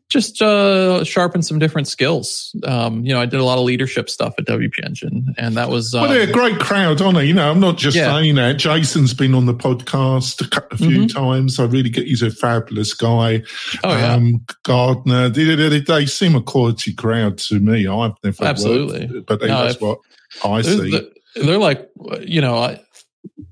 [0.10, 2.56] just uh, sharpen some different skills.
[2.66, 5.70] Um, you know, I did a lot of leadership stuff at WP Engine, and that
[5.70, 7.26] was um, well, they're a great crowd, aren't they?
[7.26, 8.14] You know, I'm not just Yeah.
[8.14, 8.58] saying that.
[8.58, 10.42] Jason's been on the podcast
[10.72, 11.60] a, few times.
[11.60, 13.40] I really get he's a fabulous guy.
[13.40, 13.80] Mm-hmm.
[13.84, 14.14] oh yeah.
[14.14, 17.88] um, Gardner, they, they, they seem a quality crowd to me.
[17.88, 19.08] I've never Absolutely.
[19.08, 20.00] worked, but they, No, that's if- what
[20.44, 21.10] I They're, see.
[21.38, 21.90] they're like,
[22.22, 22.80] you know, I,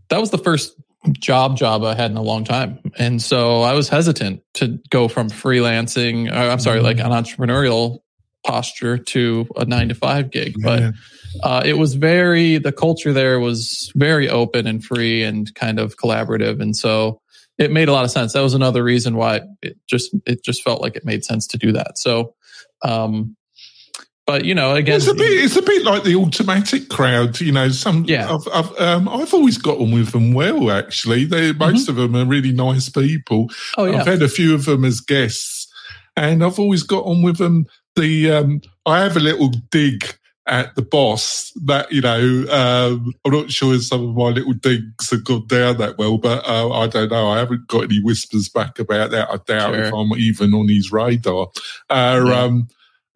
[0.09, 0.73] that was the first
[1.13, 5.07] job job I had in a long time, and so I was hesitant to go
[5.07, 6.31] from freelancing.
[6.31, 7.99] Or, I'm sorry, like an entrepreneurial
[8.45, 10.93] posture to a nine to five gig, but
[11.43, 15.97] uh, it was very the culture there was very open and free and kind of
[15.97, 17.21] collaborative, and so
[17.57, 18.33] it made a lot of sense.
[18.33, 21.57] That was another reason why it just it just felt like it made sense to
[21.57, 21.97] do that.
[21.97, 22.35] So.
[22.83, 23.35] Um,
[24.31, 25.29] but you know, again, It's a bit.
[25.43, 27.41] It's a bit like the Automattic crowd.
[27.41, 28.05] You know, some.
[28.07, 28.33] Yeah.
[28.33, 30.71] I've, I've, um, I've always got on with them well.
[30.71, 33.49] Actually, they most of them are really nice people.
[33.77, 35.67] oh yeah, I've had a few of them as guests,
[36.15, 37.65] and I've always got on with them.
[37.97, 40.15] The um, I have a little dig
[40.47, 42.45] at the boss that you know.
[42.49, 46.17] Um, I'm not sure if some of my little digs have gone down that well,
[46.17, 47.27] but uh, I don't know.
[47.27, 49.27] I haven't got any whispers back about that.
[49.29, 51.47] I doubt if I'm even on his radar.
[51.89, 52.43] Uh, Yeah.
[52.43, 52.67] um,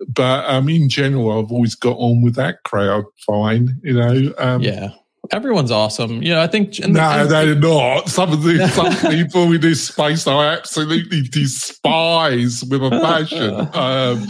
[0.07, 3.79] but um, in general, I've always got on with that crowd fine.
[3.83, 4.33] You know.
[4.37, 4.89] Um, Yeah.
[5.31, 6.21] Everyone's awesome.
[6.21, 6.77] You know, I think.
[6.87, 8.09] no, and- they're not.
[8.09, 13.55] Some of the some people in this space I absolutely despise with a passion.
[13.75, 14.27] Um,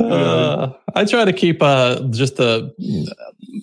[0.00, 2.70] uh, uh, I try to keep uh, just a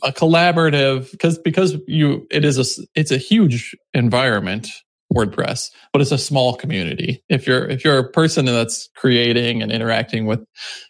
[0.04, 4.68] a collaborative because because you it is a it's a huge environment
[5.14, 7.24] WordPress, but it's a small community.
[7.30, 10.46] If you're if you're a person that's creating and interacting with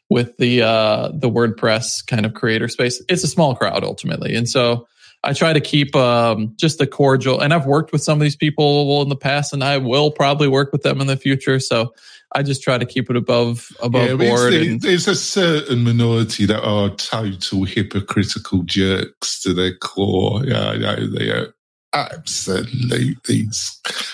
[0.10, 4.48] with the uh, the WordPress kind of creator space, it's a small crowd ultimately, and
[4.48, 4.88] so.
[5.24, 8.36] I try to keep um, just a cordial, and I've worked with some of these
[8.36, 11.60] people in the past, and I will probably work with them in the future.
[11.60, 11.94] So
[12.34, 14.54] I just try to keep it above above yeah, but it's board.
[14.54, 20.44] and, there's a certain minority that are total hypocritical jerks to their core.
[20.46, 21.54] Yeah, yeah they are
[21.94, 23.46] absolutely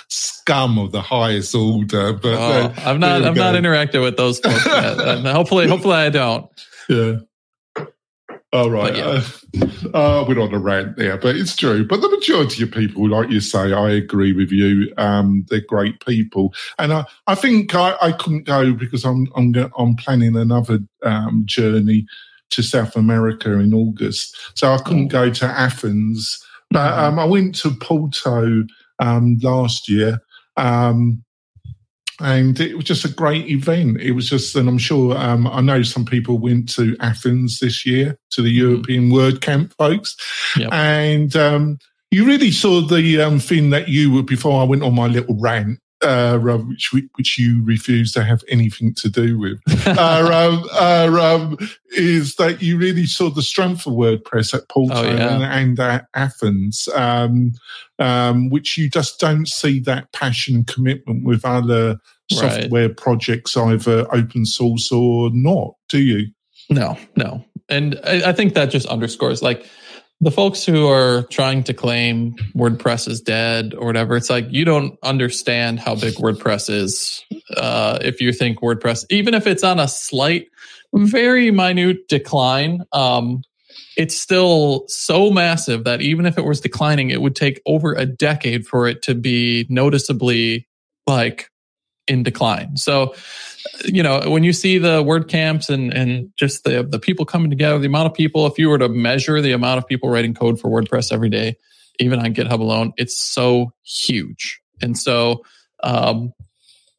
[0.08, 2.14] scum of the highest order.
[2.14, 3.60] But Oh, uh, I'm not we I've not go.
[3.62, 4.64] interacted with those folks
[5.32, 6.50] hopefully hopefully I don't.
[6.90, 7.18] Yeah.
[8.54, 8.96] All right.
[8.96, 9.22] Yeah.
[9.54, 11.86] Uh, uh, we're on a rant there, but it's true.
[11.86, 14.94] But the majority of people, like you say, I agree with you.
[14.98, 19.52] Um, they're great people, and I, I think I, I couldn't go because I'm I'm
[19.52, 22.06] go, I'm planning another um, journey
[22.52, 26.42] to South America in August, so I couldn't go to Athens.
[26.72, 26.98] But Mhm.
[27.00, 28.64] um, I went to Porto
[29.00, 30.20] um, last year.
[30.58, 31.24] Um,
[32.20, 34.02] and it was just a great event.
[34.02, 37.86] It was just, and I'm sure um, I know some people went to Athens this
[37.86, 40.16] year to the European WordCamp, folks,
[40.58, 40.74] Yep.
[40.74, 41.78] and um,
[42.10, 45.38] you really saw the um, thing that you were before I went on my little
[45.40, 45.78] rant.
[46.04, 51.20] Uh, um, which which you refuse to have anything to do with, uh, um, uh,
[51.22, 51.58] um,
[51.92, 55.36] is that you really saw the strength of WordPress at Porto oh, yeah.
[55.36, 57.54] and, and, at Athens, um,
[58.00, 61.98] um, which you just don't see that passion and commitment with other
[62.30, 62.98] software right.
[62.98, 65.74] projects, either open source or not.
[65.90, 66.28] Do you?
[66.70, 69.66] No, no, and I, I think that just underscores like
[70.20, 74.66] the folks who are trying to claim WordPress is dead or whatever, it's like you
[74.66, 77.24] don't understand how big WordPress is.
[77.56, 80.48] Uh, if you think WordPress, even if it's on a slight,
[80.94, 83.44] very minute decline, um,
[83.96, 88.06] it's still so massive that even if it was declining, it would take over a
[88.06, 90.68] decade for it to be noticeably
[91.06, 91.50] like
[92.08, 92.78] in decline.
[92.78, 93.14] So
[93.86, 97.78] you know, when you see the WordCamps and and just the the people coming together,
[97.80, 100.60] the amount of people, if you were to measure the amount of people writing code
[100.60, 101.58] for WordPress every day,
[102.00, 104.62] even on GitHub alone, it's so huge.
[104.82, 105.44] And so
[105.84, 106.34] um,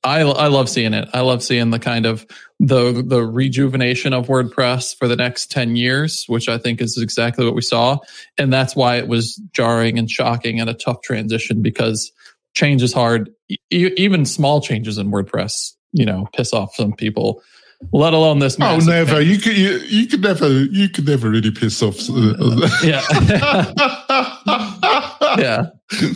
[0.04, 1.08] I I love seeing it.
[1.12, 2.26] I love seeing the kind of
[2.60, 7.44] the the rejuvenation of WordPress for the next 10 years, which I think is exactly
[7.44, 7.98] what we saw.
[8.36, 12.12] And that's why it was jarring and shocking and a tough transition because
[12.54, 13.30] change is hard.
[13.50, 17.42] E- even small changes in WordPress you know piss off some people
[17.92, 21.50] let alone this oh never you could you, you could never you could never really
[21.50, 23.02] piss off uh, yeah
[25.38, 25.66] yeah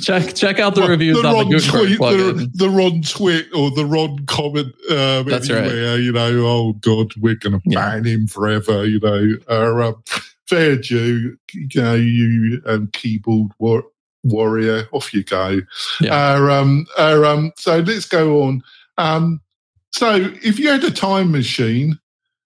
[0.01, 1.99] check check out the reviews the on the tweet.
[1.99, 6.01] The, the wrong tweet or the wrong comment um, That's anywhere, right.
[6.01, 8.11] you know oh god we're gonna ban yeah.
[8.11, 10.03] him forever you know uh, um,
[10.49, 13.87] fair due you know you um, keyboard war-
[14.25, 15.61] warrior off you go
[16.01, 16.35] yeah.
[16.35, 18.63] uh, um, uh, um, so let's go on
[18.99, 19.41] um,
[19.93, 21.99] so if you had a time machine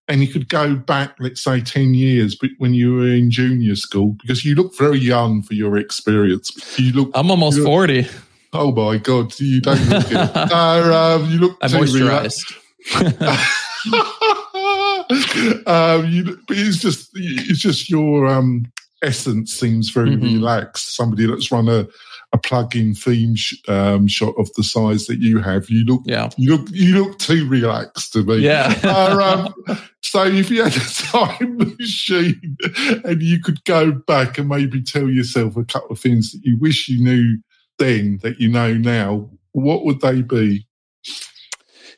[0.09, 3.77] and you could go back, let's say 10 years, but when you were in junior
[3.77, 6.79] school, because you look very young for your experience.
[6.79, 7.11] You look.
[7.15, 8.07] I'm almost 40.
[8.53, 10.17] Oh my God, you don't look it.
[10.17, 12.57] uh, um, you look I'm moisturized.
[15.67, 18.71] um, you, but it's just, it's just your um,
[19.03, 20.25] essence seems very mm-hmm.
[20.25, 20.95] relaxed.
[20.95, 21.87] Somebody that's run a,
[22.33, 25.71] a plug-in theme sh- um, shot of the size that you have.
[25.71, 26.31] You look, yeah.
[26.37, 28.39] you look, you look too relaxed to me.
[28.39, 28.75] Yeah.
[28.85, 32.57] uh, um, so if you had a time machine
[33.05, 36.59] and you could go back and maybe tell yourself a couple of things that you
[36.59, 37.39] wish you knew
[37.79, 40.67] then that you know now, what would they be?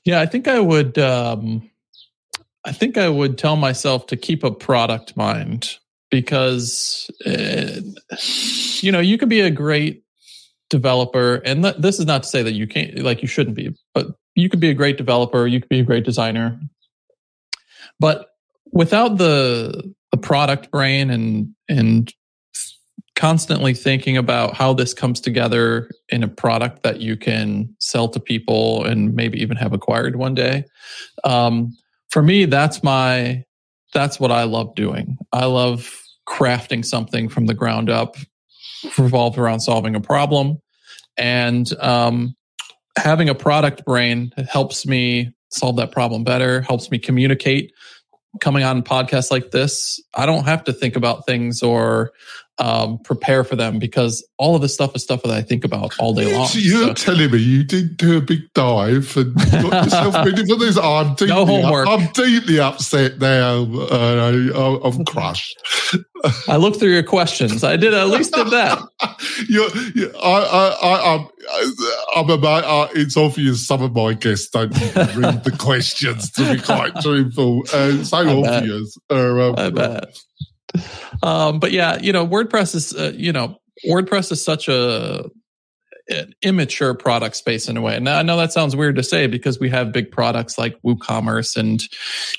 [0.05, 0.99] Yeah, I think I would.
[0.99, 1.71] Um,
[2.65, 5.77] I think I would tell myself to keep a product mind
[6.11, 7.81] because uh,
[8.81, 10.03] you know you could be a great
[10.71, 13.75] developer and th- this is not to say that you can't like you shouldn't be
[13.95, 16.59] but you could be a great developer you could be a great designer.
[17.99, 18.29] But
[18.73, 22.13] without the the product brain and and
[23.17, 28.21] constantly thinking about how this comes together in a product that you can sell to
[28.21, 30.65] people and maybe even have acquired one day
[31.25, 31.77] um,
[32.11, 33.43] for me that's my
[33.93, 35.19] that's what i love doing.
[35.33, 35.91] I love
[36.29, 38.17] crafting something from the ground up
[38.97, 40.59] revolved around solving a problem.
[41.17, 42.37] And um,
[42.97, 47.73] having a product brain helps me solve that problem better, helps me communicate.
[48.41, 52.13] Coming on podcasts like this, I don't have to think about things or
[52.59, 55.99] um, prepare for them because all of this stuff is stuff that I think about
[55.99, 56.49] all day long.
[56.53, 56.95] You're so.
[56.95, 60.77] telling me you didn't do a big dive and got yourself ready for this?
[60.77, 61.89] I'm deeply, no homework.
[61.89, 63.63] I'm deeply upset now.
[63.91, 65.57] Uh, I'm crushed.
[66.49, 67.63] I looked through your questions.
[67.63, 68.83] I did at least did that.
[69.49, 71.29] you're, you're, I, I, I'm,
[72.17, 74.71] I'm about, uh, it's obvious some of my guests don't
[75.17, 77.63] read the questions to be quite truthful.
[77.73, 78.99] Uh, so I obvious.
[79.09, 80.19] Uh, um, I bet.
[81.23, 85.29] Um, but yeah, you know, WordPress is, uh, you know, WordPress is such a
[86.09, 87.99] an immature product space in a way.
[88.01, 91.57] Now I know that sounds weird to say because we have big products like WooCommerce
[91.57, 91.83] and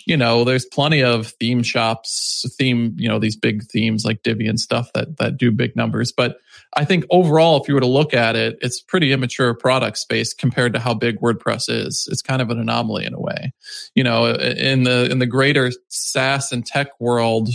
[0.05, 4.47] you know there's plenty of theme shops, theme you know these big themes like Divi
[4.47, 6.11] and stuff that that do big numbers.
[6.11, 6.37] But
[6.75, 10.33] I think overall, if you were to look at it, it's pretty immature product space
[10.33, 12.07] compared to how big WordPress is.
[12.11, 13.53] It's kind of an anomaly in a way.
[13.95, 17.49] You know, in the in the greater SaaS and tech world,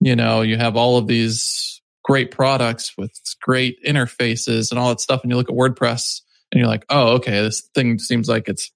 [0.00, 5.00] you know, you have all of these great products with great interfaces and all that
[5.00, 5.22] stuff.
[5.22, 8.70] And you look at WordPress and you're like, oh, okay, this thing seems like it's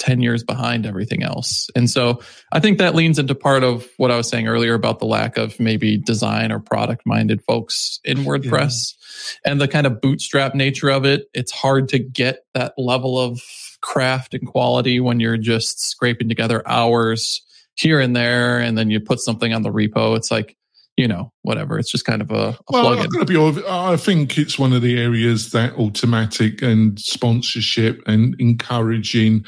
[0.00, 1.68] 10 years behind everything else.
[1.76, 2.20] And so
[2.52, 5.36] I think that leans into part of what I was saying earlier about the lack
[5.36, 8.94] of maybe design or product minded folks in WordPress
[9.44, 9.52] yeah.
[9.52, 11.26] and the kind of bootstrap nature of it.
[11.34, 13.40] It's hard to get that level of
[13.80, 17.42] craft and quality when you're just scraping together hours
[17.76, 20.16] here and there and then you put something on the repo.
[20.16, 20.56] It's like,
[20.98, 21.78] you know, whatever.
[21.78, 23.04] It's just kind of a, a well, plugin.
[23.04, 28.34] I'm gonna be, I think it's one of the areas that Automattic and sponsorship and
[28.40, 29.44] encouraging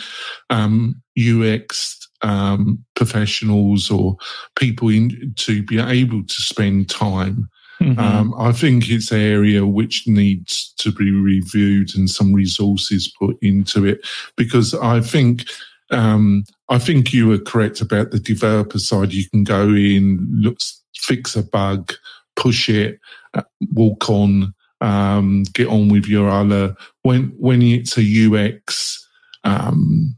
[0.49, 4.17] um, UX um, professionals or
[4.55, 7.49] people in, to be able to spend time.
[7.81, 7.99] Mhm.
[7.99, 13.37] Um, I think it's an area which needs to be reviewed and some resources put
[13.43, 15.47] into it because I think
[15.91, 19.13] um, I think you were correct about the developer side.
[19.13, 20.59] You can go in, look,
[21.01, 21.93] fix a bug,
[22.37, 23.01] push it,
[23.35, 23.43] uh,
[23.73, 26.75] walk on, um, get on with your other.
[27.03, 29.07] When when it's a UX
[29.45, 30.17] um,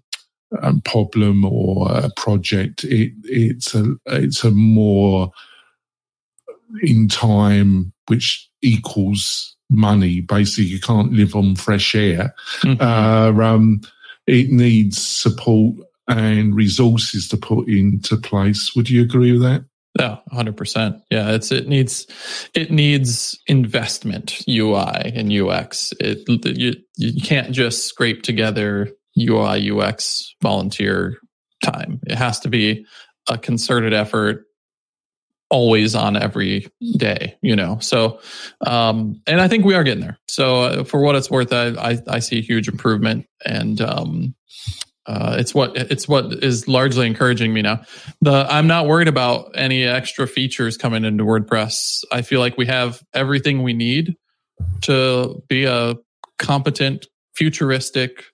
[0.60, 5.30] um, problem or a project, it, it's a it's a more
[6.82, 10.20] in time which equals money.
[10.20, 12.34] Basically, you can't live on fresh air.
[12.62, 12.80] Mhm.
[12.80, 13.80] Uh, um,
[14.26, 15.76] it needs support
[16.08, 18.74] and resources to put into place.
[18.76, 19.64] Would you agree with that?
[19.98, 21.02] Yeah, hundred percent.
[21.10, 22.06] Yeah, it's it needs
[22.54, 25.92] it needs investment UI and UX.
[26.00, 31.18] It you you can't just scrape together UI UX volunteer
[31.62, 32.00] time.
[32.06, 32.86] It has to be
[33.28, 34.46] a concerted effort
[35.50, 36.66] always on every
[36.96, 38.18] day you know so
[38.66, 41.66] um and i think we are getting there so uh, for what it's worth i
[41.90, 44.34] i, I see huge improvement and um
[45.06, 47.82] uh, it's what it's what is largely encouraging me now.
[48.20, 52.04] The I'm not worried about any extra features coming into WordPress.
[52.12, 54.16] I feel like we have everything we need
[54.82, 55.94] to be a
[56.38, 58.24] competent, futuristic,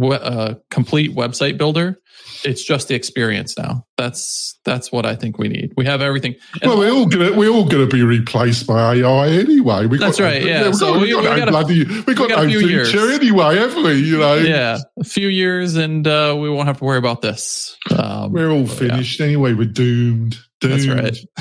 [0.00, 1.98] uh, complete website builder.
[2.44, 3.86] It's just the experience now.
[3.96, 5.72] That's that's what I think we need.
[5.76, 6.34] We have everything.
[6.60, 9.86] And well, we're all gonna we're all gonna be replaced by AI anyway.
[9.86, 10.70] We That's right, yeah.
[10.72, 12.94] So got, we- got we no got a- bloody we got, got no future years.
[12.94, 13.94] anyway, haven't we?
[13.94, 17.76] You know, yeah, a few years, and uh, we won't have to worry about this.
[17.96, 18.74] Um, we're all yeah.
[18.74, 19.52] finished anyway.
[19.54, 20.36] We're doomed.
[20.60, 20.72] Doomed.
[20.72, 20.86] That's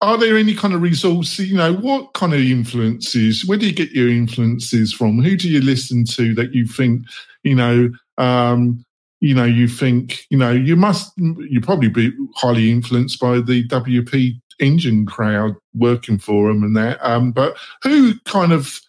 [0.00, 1.50] are there any kind of resources?
[1.50, 3.46] You know, what kind of influences?
[3.46, 5.22] Where do you get your influences from?
[5.22, 7.04] Who do you listen to that you think,
[7.42, 8.84] you know, um,
[9.20, 13.66] you know, you think, you know, you must, you probably be highly influenced by the
[13.68, 16.98] WP engine crowd working for them and that.
[17.00, 18.80] Um, but who kind of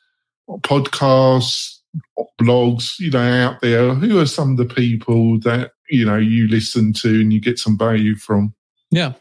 [0.62, 1.80] podcasts,
[2.42, 3.94] blogs, you know, out there?
[3.94, 7.60] Who are some of the people that you know you listen to and you get
[7.60, 8.54] some value from?
[8.92, 9.14] Yeah.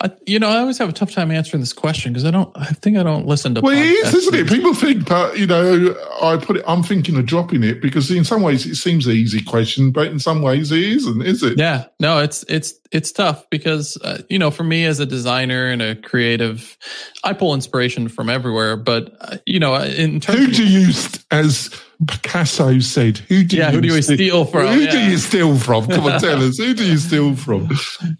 [0.00, 2.50] I, you know, I always have a tough time answering this question because I don't.
[2.56, 3.60] I think I don't listen to.
[3.60, 4.48] Well, it is, isn't it?
[4.48, 6.64] People think, but you know, I put it.
[6.66, 10.06] I'm thinking of dropping it because in some ways it seems an easy question, but
[10.06, 11.58] in some ways it isn't, is it?
[11.58, 15.66] Yeah, no, it's it's it's tough because uh, you know, for me as a designer
[15.66, 16.78] and a creative,
[17.22, 18.76] I pull inspiration from everywhere.
[18.76, 21.70] But uh, you know, in terms Who do you, st- as
[22.06, 24.68] Picasso said, who do yeah, you who do we st- steal from?
[24.68, 24.90] Who Yeah.
[24.90, 25.86] do you steal from?
[25.86, 26.56] Come on, tell us.
[26.56, 27.68] Who do you steal from?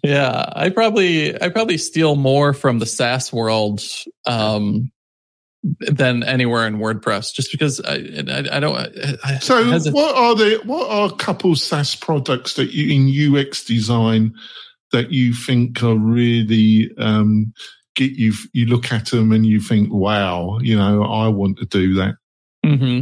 [0.03, 3.81] Yeah, I probably I probably steal more from the SaaS world
[4.27, 4.91] um,
[5.79, 8.75] than anywhere in WordPress, just because I I, I don't.
[8.77, 13.35] I, I So, what are the what are a couple SaaS products that you in
[13.35, 14.33] UX design
[14.91, 17.51] that you think are really um,
[17.95, 18.33] get you?
[18.53, 22.15] You look at them and you think, "Wow, you know, I want to do that."
[22.63, 23.01] hmm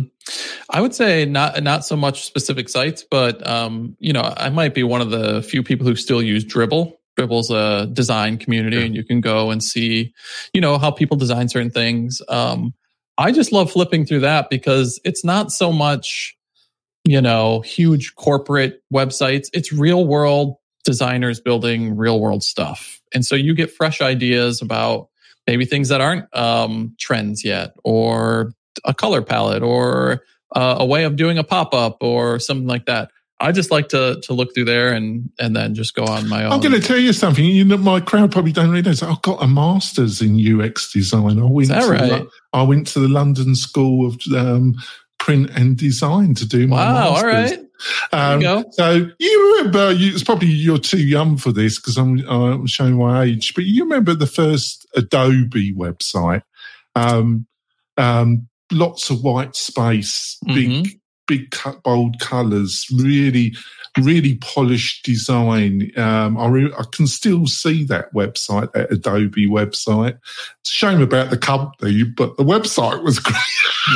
[0.70, 4.74] I would say not not so much specific sites, but um, you know, I might
[4.74, 6.94] be one of the few people who still use Dribbble.
[7.18, 10.14] Dribbble's a design community, and you can go and see,
[10.54, 12.22] you know, how people design certain things.
[12.30, 12.74] Um,
[13.18, 16.38] I just love flipping through that because it's not so much,
[17.04, 19.50] you know, huge corporate websites.
[19.52, 20.56] It's real world
[20.86, 25.10] designers building real world stuff, and so you get fresh ideas about
[25.46, 28.54] maybe things that aren't um, trends yet, or
[28.86, 30.24] a color palette or
[30.56, 33.12] uh, a way of doing a pop up or something like that.
[33.42, 36.44] I just like to to look through there and and then just go on my
[36.44, 36.52] own.
[36.52, 37.46] I'm going to tell you something.
[37.46, 41.40] You know, my crowd probably don't realize I've got a master's in UX design.
[41.40, 42.12] I went that to right?
[42.12, 44.76] Lo- I went to the London School of um,
[45.20, 47.32] Print and Design to do my Wow, all master's.
[47.52, 47.60] right.
[48.12, 48.66] There Um, you.
[48.72, 49.94] So you remember?
[49.94, 53.54] You, it's probably you're too young for this because I'm, I'm showing my age.
[53.56, 56.42] But you remember the first Adobe website?
[56.96, 57.48] Um,
[57.96, 61.00] um, lots of white space, big, Mhm.
[61.28, 63.56] big cut, bold colours, really,
[64.02, 65.92] really polished design.
[65.98, 70.18] Um, I, re- I can still see that website, that Adobe website.
[70.62, 73.38] It's a shame about the company, but the website was great.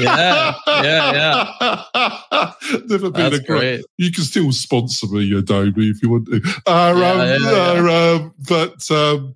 [0.01, 2.51] Yeah, yeah, yeah.
[2.87, 3.85] Never been That's a great great.
[3.97, 6.41] you can still sponsor me, Adobe, if you want to.
[6.65, 7.89] Uh, Yeah, um, yeah, yeah.
[7.89, 9.35] uh, um, but um,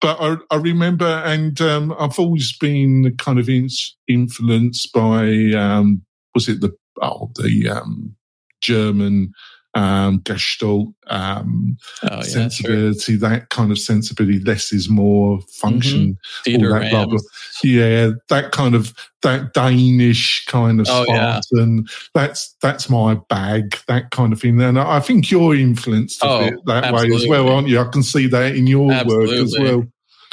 [0.00, 3.68] but I, I remember, and um, I've always been kind of in,
[4.08, 6.02] influenced by um,
[6.34, 8.14] was it the oh the um,
[8.60, 9.32] German
[9.76, 14.40] um, Gestalt, um, Oh, yeah, sensibility, that kind of sensibility.
[14.40, 16.18] Less is more function.
[16.46, 16.64] Mm-hmm.
[16.64, 17.18] all that blah, blah.
[17.62, 21.40] Yeah, that kind of that Danish kind of Oh, yeah.
[21.40, 21.86] Spartan.
[22.14, 23.76] That's that's my bag.
[23.86, 24.60] That kind of thing.
[24.60, 27.78] And I think you're influenced a Oh, bit that way as well, aren't you?
[27.78, 29.84] I can see that in your work as well.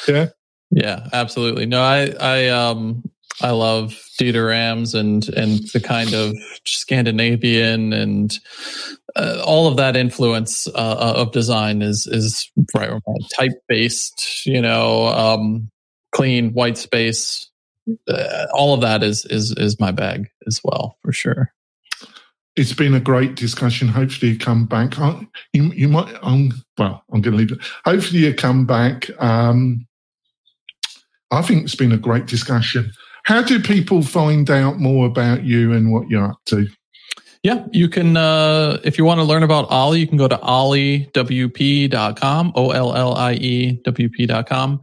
[0.08, 0.28] Yeah.
[0.76, 1.68] Yeah, absolutely.
[1.68, 3.04] No, I, I, um,
[3.42, 8.38] I love Dieter Rams and and the kind of Scandinavian and
[9.16, 12.92] uh, all of that influence uh, of design is is right
[13.36, 15.70] type based, you know, um,
[16.12, 17.50] clean white space.
[18.08, 21.52] Uh, all of that is is is my bag as well for sure.
[22.56, 23.88] It's been a great discussion.
[23.88, 25.00] Hopefully, you come back.
[25.00, 26.14] I, you, you might.
[26.22, 27.58] Um, well, I'm going to leave it.
[27.84, 29.10] Hopefully, you come back.
[29.20, 29.88] Um,
[31.32, 32.92] I think it's been a great discussion.
[33.24, 36.68] How do people find out more about you and what you're up to?
[37.42, 40.38] Yeah, you can, uh, if you want to learn about Ollie, you can go to
[40.38, 41.12] olliewp.com,
[42.56, 44.82] O L L I E W P.com.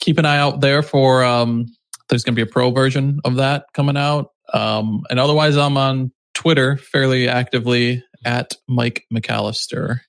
[0.00, 1.66] Keep an eye out there for, um,
[2.08, 4.30] there's going to be a pro version of that coming out.
[4.54, 10.00] Um, and otherwise, I'm on Twitter fairly actively at Mike McAlister.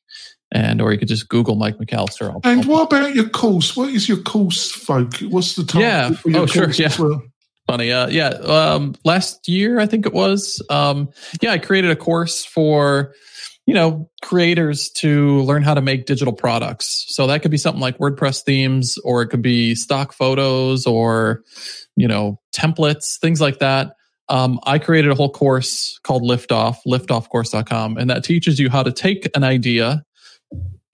[0.52, 2.32] And, or you could just Google Mike McAlister.
[2.32, 3.76] I'll- And I'll- what about your course?
[3.76, 5.16] What is your course folk?
[5.18, 6.12] What's the title Yeah.
[6.12, 6.94] for your Oh, sure, yeah.
[6.98, 7.22] well?
[7.70, 7.92] Funny.
[7.92, 8.30] Uh, yeah.
[8.30, 10.62] Um, last year, I think it was.
[10.70, 11.10] Um,
[11.42, 13.14] yeah, I created a course for,
[13.68, 17.06] you know, creators to learn how to make digital products.
[17.10, 21.44] So that could be something like WordPress themes, or it could be stock photos, or
[21.96, 23.94] you know, templates, things like that.
[24.30, 28.92] Um, I created a whole course called Liftoff, liftoffcourse.com, and that teaches you how to
[28.92, 30.04] take an idea,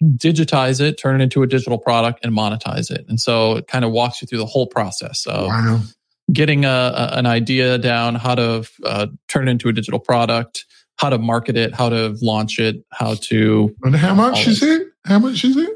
[0.01, 3.05] digitize it, turn it into a digital product, and monetize it.
[3.07, 5.21] And so it kind of walks you through the whole process.
[5.21, 5.81] So Wow.
[6.33, 10.65] Getting a, a, an idea down, how to uh, turn it into a digital product,
[10.97, 13.75] how to market it, how to launch it, how to.
[13.83, 14.87] And how much is it?
[15.05, 15.69] How much is it?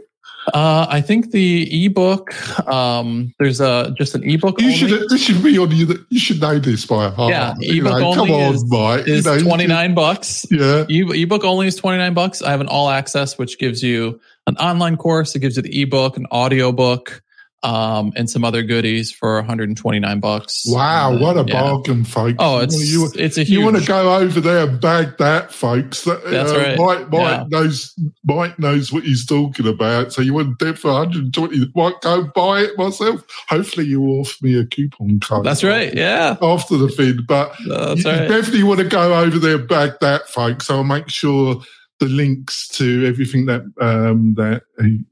[0.53, 2.33] Uh, I think the ebook.
[2.67, 4.59] Um, there's a just an ebook.
[4.59, 5.09] You only should.
[5.09, 6.05] This should be on you.
[6.09, 7.29] You should know this by heart.
[7.31, 9.07] Yeah, You ebook know, come only on, is- Mike.
[9.07, 10.47] is you know, twenty nine bucks.
[10.49, 10.85] Yeah.
[10.89, 12.41] E- ebook only is 29 bucks.
[12.41, 15.35] I have an all access, which gives you an online course.
[15.35, 17.21] It gives you the ebook, an audio book,
[17.63, 20.63] um, and some other goodies for 129 bucks.
[20.67, 21.61] Wow, Uh, what a yeah.
[21.61, 22.35] bargain, folks!
[22.39, 23.49] Oh, it's you, it's a huge.
[23.49, 26.03] you want to go over there and bag that, folks.
[26.05, 26.77] That, That's uh, right.
[26.77, 27.45] Mike, Mike Yeah.
[27.49, 27.93] knows
[28.23, 30.13] Mike knows what he's talking about.
[30.13, 31.71] So you want to dip for 120?
[31.75, 33.23] Might go buy it myself.
[33.49, 35.45] Hopefully, you offer me a coupon code.
[35.45, 35.93] That's right.
[35.93, 38.27] Yeah, After the thing, but that's you right.
[38.27, 40.69] definitely want to go over there and bag that, folks.
[40.69, 41.61] I'll make sure
[41.99, 44.63] the links to everything that um, that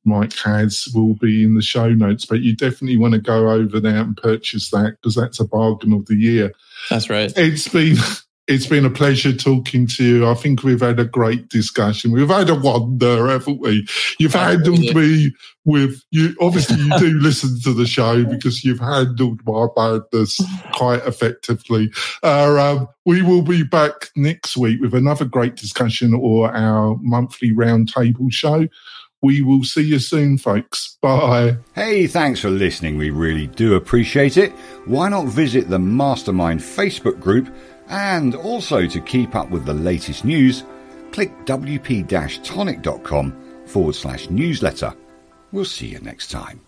[0.05, 2.25] Mike has will be in the show notes.
[2.25, 5.93] But you definitely want to go over there and purchase that because that's a bargain
[5.93, 6.53] of the year.
[6.89, 7.31] That's right.
[7.35, 7.97] It's been
[8.47, 10.27] it's been a pleasure talking to you.
[10.27, 12.11] I think we've had a great discussion.
[12.11, 13.85] We've had a wonder, haven't we?
[14.19, 15.33] You've handled me
[15.65, 16.33] with you.
[16.39, 20.39] Obviously, you do listen to the show because you've handled my madness
[20.73, 21.91] quite effectively.
[22.23, 27.51] Uh, um, we will be back next week with another great discussion or our monthly
[27.51, 28.67] roundtable show.
[29.21, 30.97] We will see you soon, folks.
[31.01, 31.57] Bye.
[31.73, 32.97] Hey, thanks for listening.
[32.97, 34.51] We really do appreciate it.
[34.85, 37.53] Why not visit the Mastermind Facebook group?
[37.89, 40.63] And also to keep up with the latest news,
[41.11, 44.93] click wp-tonic.com forward slash newsletter.
[45.51, 46.66] We'll see you next time.